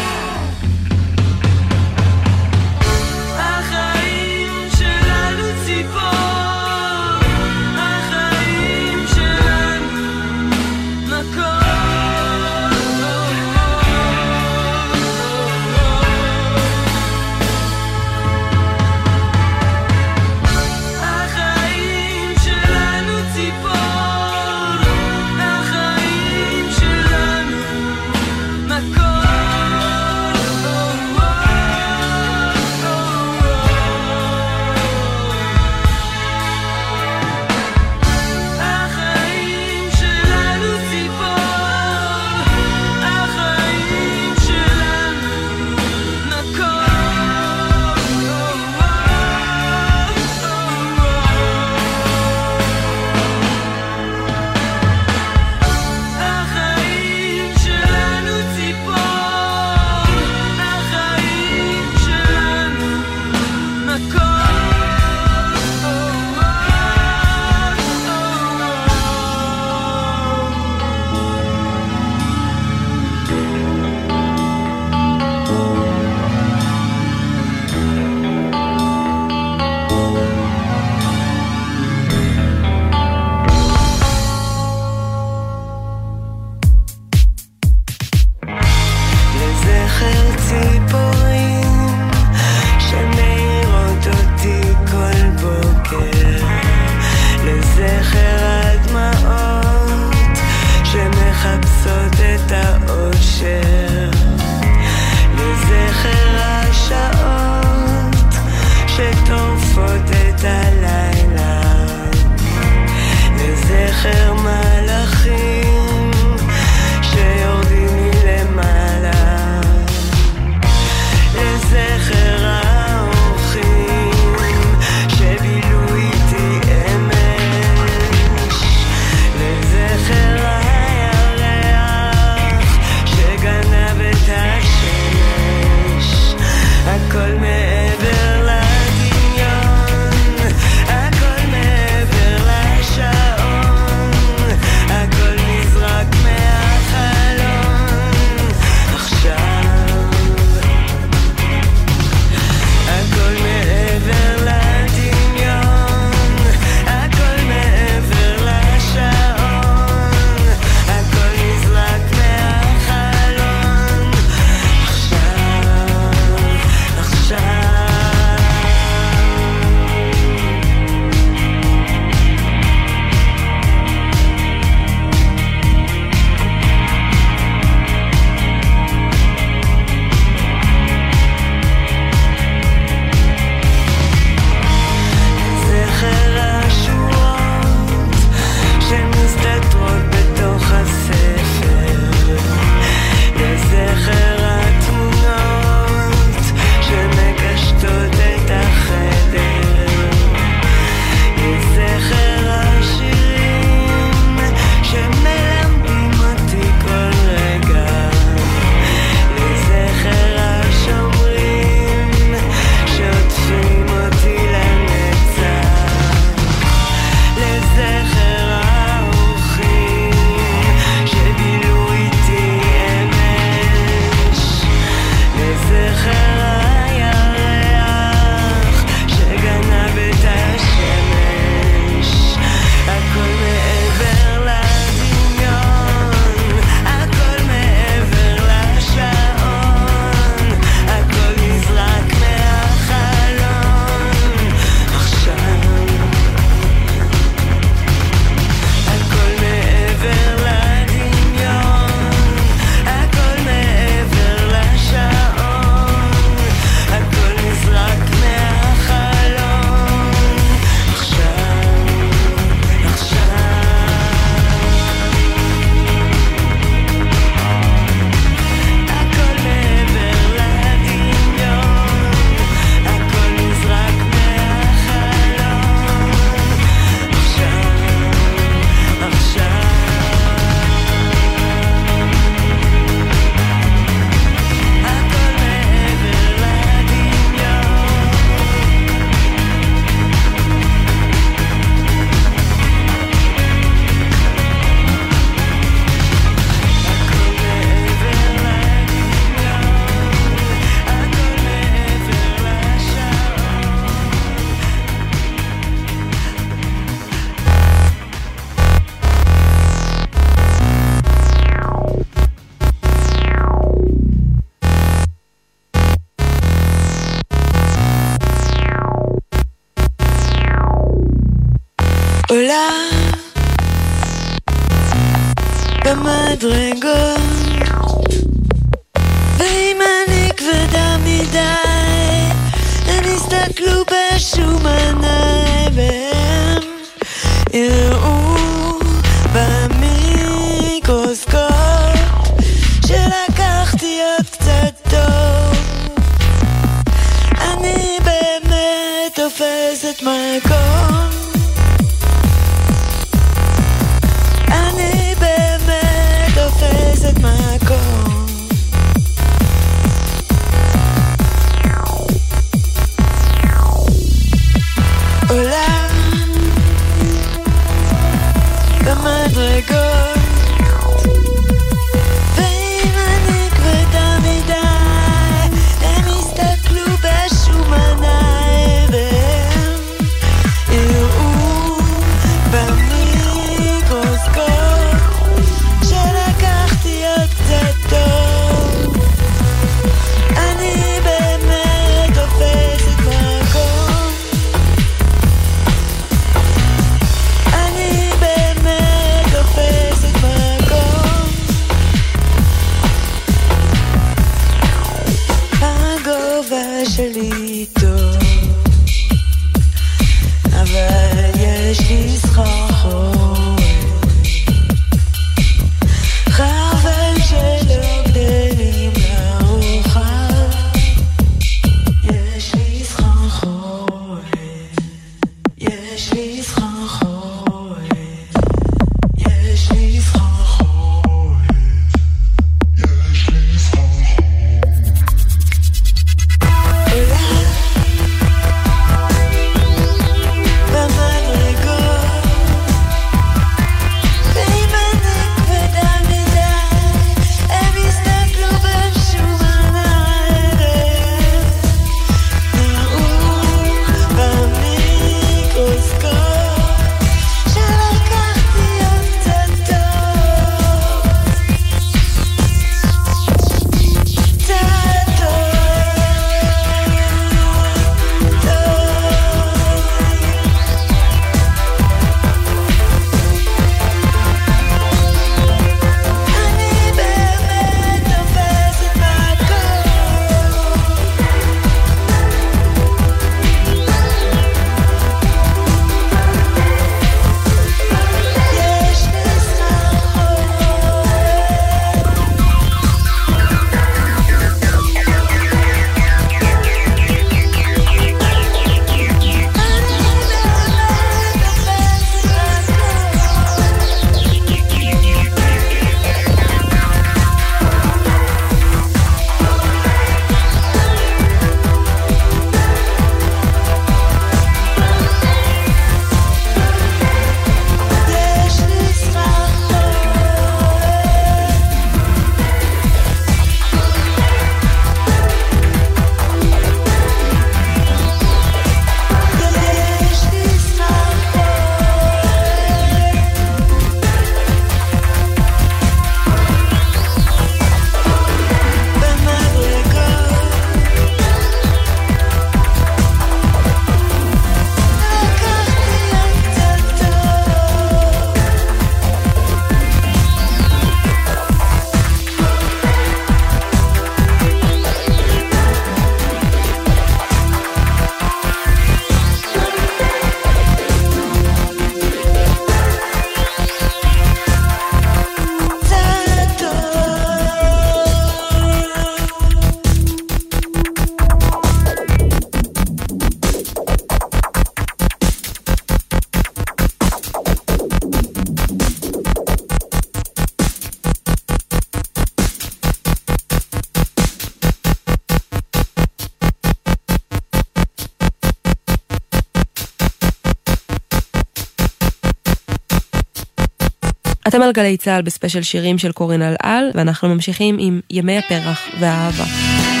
[594.51, 600.00] אתם על גלי צה"ל בספיישל שירים של קורין אלעל, ואנחנו ממשיכים עם ימי הפרח והאהבה.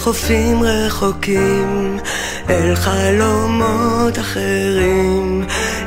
[0.00, 1.98] חופים רחוקים,
[2.50, 5.44] אל חלומות אחרים.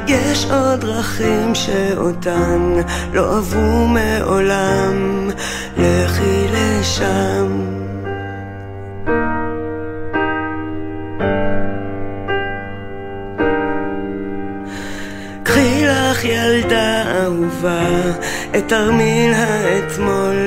[0.08, 2.74] יש עוד דרכים שאותן
[3.14, 5.30] לא עברו מעולם,
[5.78, 7.62] לכי לשם.
[15.44, 17.88] קחי לך ילדה אהובה,
[18.58, 20.43] את תרמיל האתמול,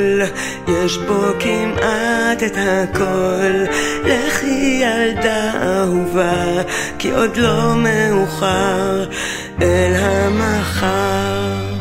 [0.68, 3.64] יש בו כמעט את הכל.
[4.04, 6.62] לכי ילדה אהובה,
[6.98, 9.04] כי עוד לא מאוחר,
[9.62, 11.76] אל המחר.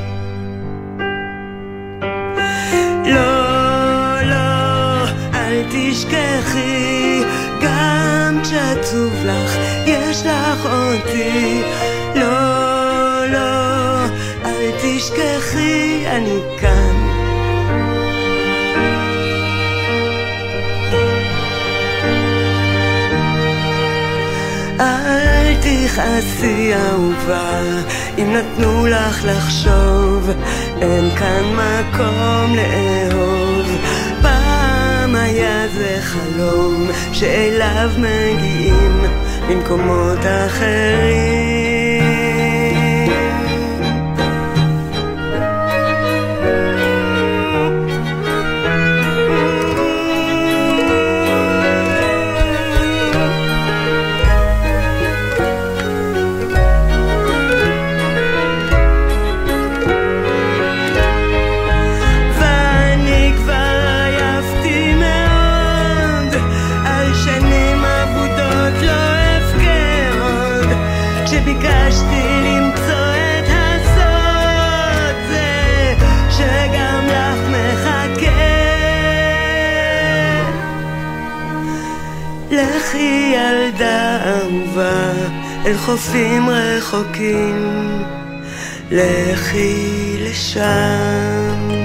[3.05, 5.03] לא, לא,
[5.33, 7.23] אל תשכחי,
[7.61, 11.61] גם כשעצוב לך, יש לך אותי.
[12.15, 14.05] לא, לא,
[14.45, 16.39] אל תשכחי, אני
[25.95, 27.61] תכעסי אהובה,
[28.17, 30.29] אם נתנו לך לחשוב,
[30.81, 33.65] אין כאן מקום לאהוב.
[34.21, 39.01] פעם היה זה חלום, שאליו מגיעים
[39.49, 41.64] ממקומות אחרים.
[85.65, 87.67] אל חופים רחוקים.
[88.91, 91.75] לכי לשם.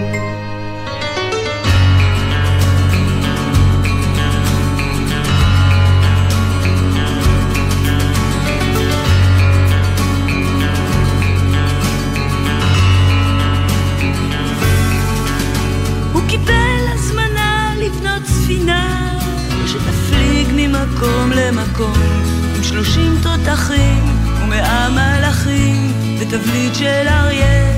[20.53, 24.05] ממקום למקום עם שלושים תותחים
[24.43, 27.77] ומאה מלאכים ותבליט של אריה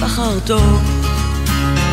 [0.00, 0.82] בחר טוב.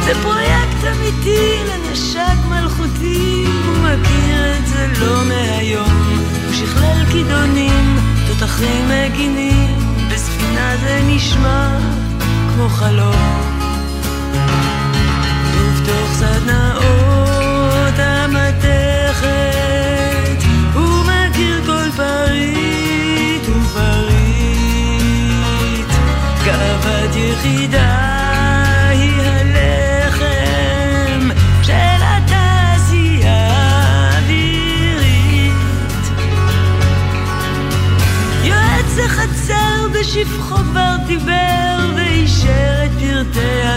[0.05, 6.19] זה פרויקט אמיתי לנשק מלכותי הוא מכיר את זה לא מהיום.
[6.45, 9.77] הוא שכלל כידונים, תותחים מגינים
[10.11, 11.77] בספינה זה נשמע
[12.55, 13.41] כמו חלום.
[15.55, 17.04] ובתוך סדנאות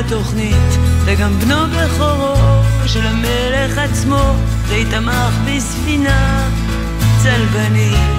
[0.08, 2.34] התוכנית וגם בנו בכורו
[2.86, 4.34] של המלך עצמו
[4.68, 6.48] די תמך בספינה
[7.22, 8.17] צלבנית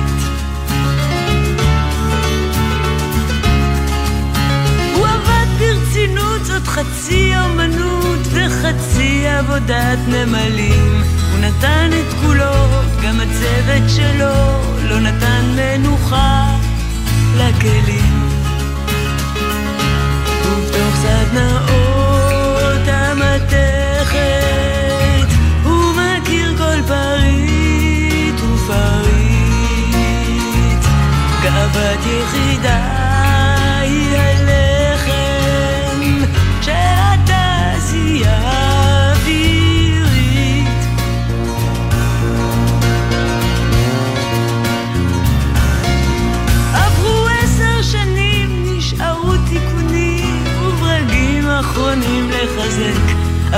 [6.59, 11.03] זאת חצי אומנות וחצי עבודת נמלים.
[11.31, 12.53] הוא נתן את כולו,
[13.03, 16.55] גם הצוות שלו לא נתן מנוחה
[17.35, 18.29] לכלים.
[20.45, 21.88] ובתוך סדנאות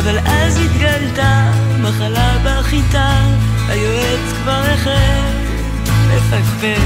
[0.04, 3.16] אבל אז התגלתה מחלה בחיטה,
[3.68, 5.22] היועץ כבר החל
[6.10, 6.82] לפקפק.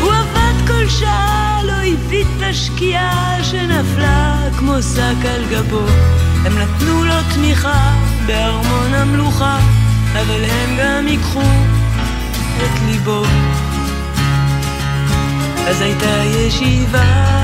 [0.00, 5.86] הוא עבד כל שעה, לא הביט בשקיעה שנפלה כמו שק על גבו.
[6.44, 7.92] הם נתנו לו תמיכה
[8.26, 9.58] בארמון המלוכה,
[10.12, 11.50] אבל הם גם ייקחו
[12.56, 13.24] את ליבו.
[15.66, 17.43] אז הייתה ישיבה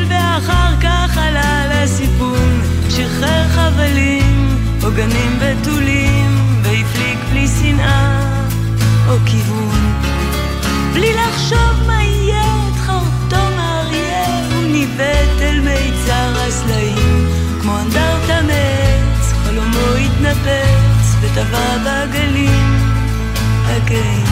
[0.35, 8.21] ואחר כך עלה לסיפון, שחרר חבלים, עוגנים בתולים, והפליג בלי שנאה
[9.07, 10.01] או כיוון.
[10.93, 14.25] בלי לחשוב מה יהיה את חרטום האריה,
[14.55, 17.29] הוא ניווט אל מיצר הסלעים,
[17.61, 22.79] כמו אנדרטה מעץ, חלומו התנפץ וטבע בגלים
[23.65, 24.25] הגאים.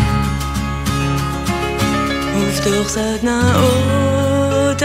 [2.35, 4.81] ובתוך סדנאות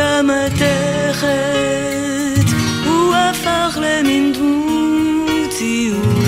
[1.25, 2.51] המתכת
[2.87, 6.25] הוא הפך למין דמות ציורית.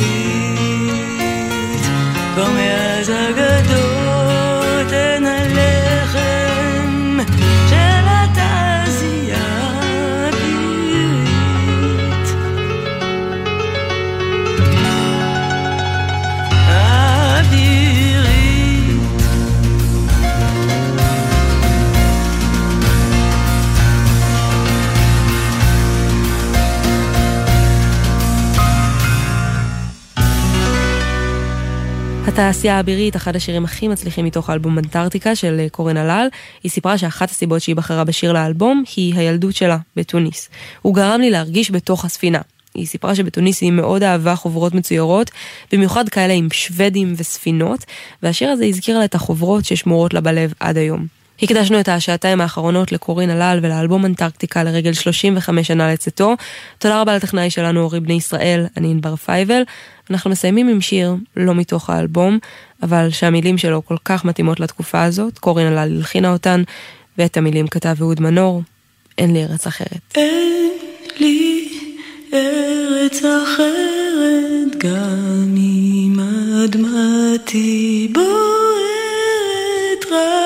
[2.34, 3.45] כבר מאז אגדות
[32.38, 36.28] התעשייה האבירית, אחד השירים הכי מצליחים מתוך האלבום אנטארקטיקה של אה, קורן הלל,
[36.62, 40.48] היא סיפרה שאחת הסיבות שהיא בחרה בשיר לאלבום היא הילדות שלה בתוניס.
[40.82, 42.40] הוא גרם לי להרגיש בתוך הספינה.
[42.74, 45.30] היא סיפרה שבתוניס היא מאוד אהבה חוברות מצוירות,
[45.72, 47.84] במיוחד כאלה עם שוודים וספינות,
[48.22, 51.06] והשיר הזה הזכיר לה את החוברות ששמורות לה בלב עד היום.
[51.42, 56.34] הקדשנו את השעתיים האחרונות לקורין הלל ולאלבום אנטארקטיקה לרגל 35 שנה לצאתו.
[56.78, 59.62] תודה רבה לטכנאי שלנו אורי בני ישראל, אני ענבר פייבל.
[60.10, 62.38] אנחנו מסיימים עם שיר, לא מתוך האלבום,
[62.82, 65.38] אבל שהמילים שלו כל כך מתאימות לתקופה הזאת.
[65.38, 66.62] קורין הלל הלחינה אותן,
[67.18, 68.62] ואת המילים כתב אהוד מנור.
[69.18, 70.00] אין לי ארץ אחרת.
[70.14, 70.70] אין
[71.20, 71.68] לי
[72.32, 76.20] ארץ אחרת, גם אם
[76.64, 78.36] אדמתי בוערת,
[80.12, 80.45] רק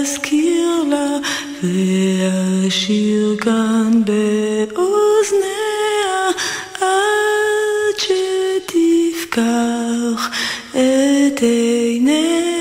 [0.00, 1.18] להזכיר לה
[1.62, 4.02] ואשיר כאן
[4.74, 6.30] באוזניה
[6.80, 9.40] עד שתפקח
[10.70, 12.59] את עיניה.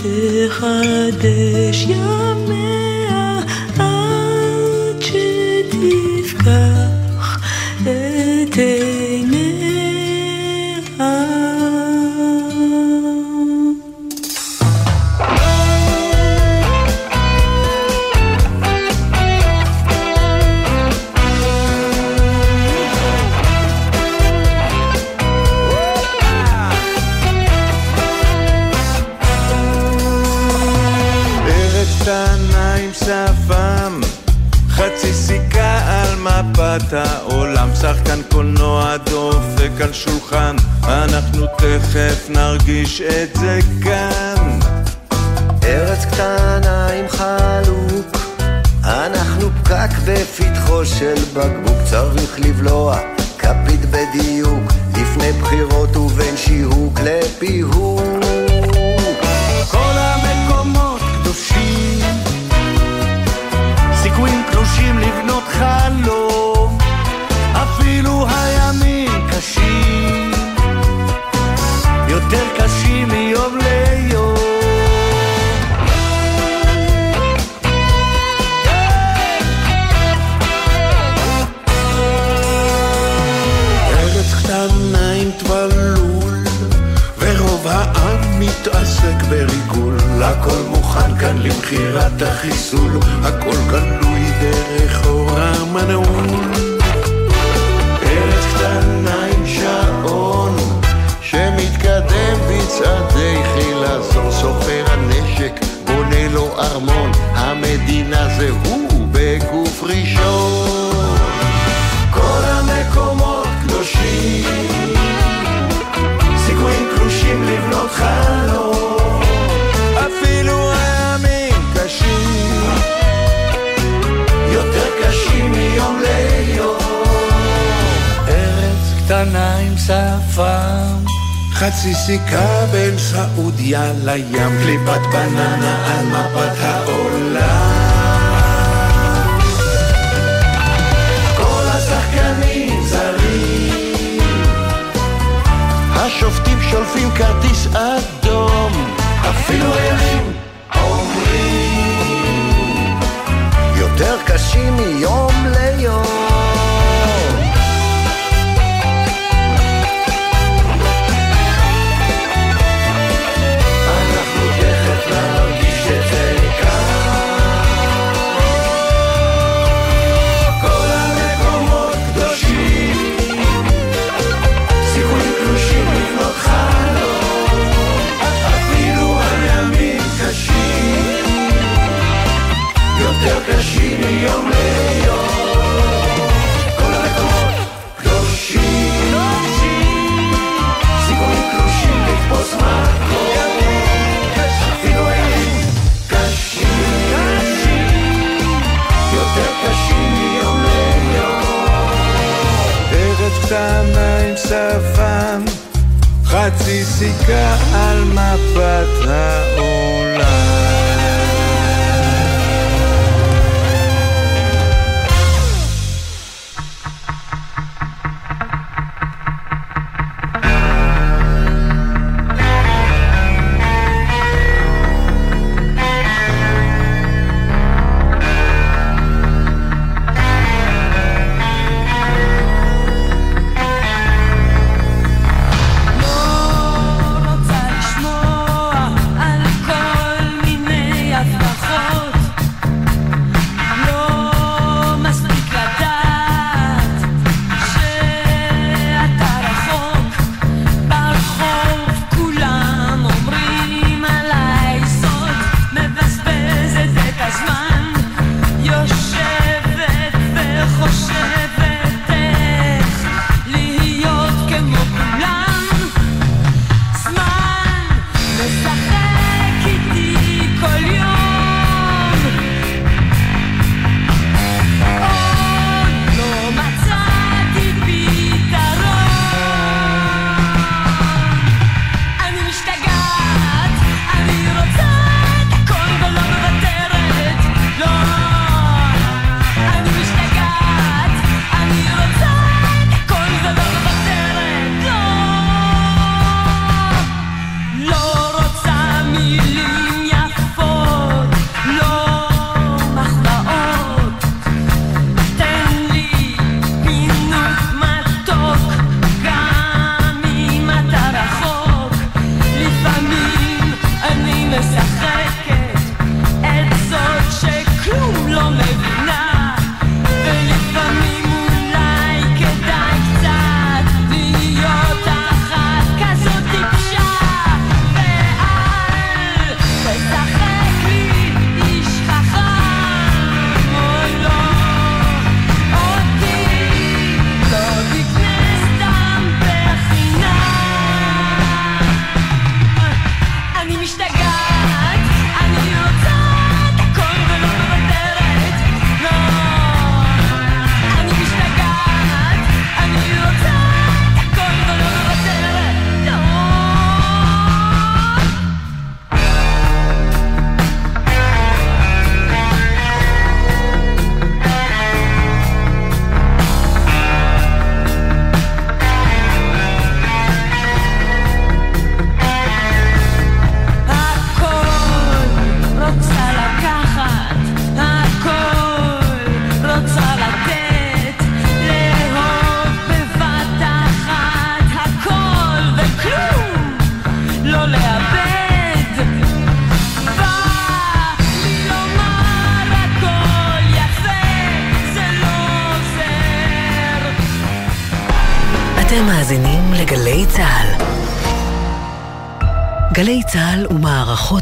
[0.00, 2.21] שתחדש ימיה,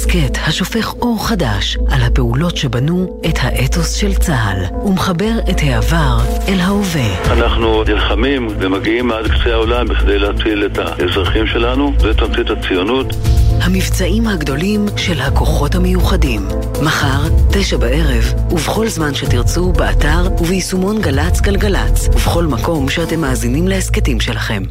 [0.00, 6.18] הסכת השופך אור חדש על הפעולות שבנו את האתוס של צה"ל ומחבר את העבר
[6.48, 7.32] אל ההווה.
[7.32, 13.06] אנחנו נלחמים ומגיעים עד קצה העולם בכדי להציל את האזרחים שלנו, זה תמצית הציונות.
[13.60, 16.48] המבצעים הגדולים של הכוחות המיוחדים.
[16.82, 17.20] מחר,
[17.52, 24.62] תשע בערב, ובכל זמן שתרצו, באתר וביישומון גל"צ גלגלצ, ובכל מקום שאתם מאזינים להסכתים שלכם.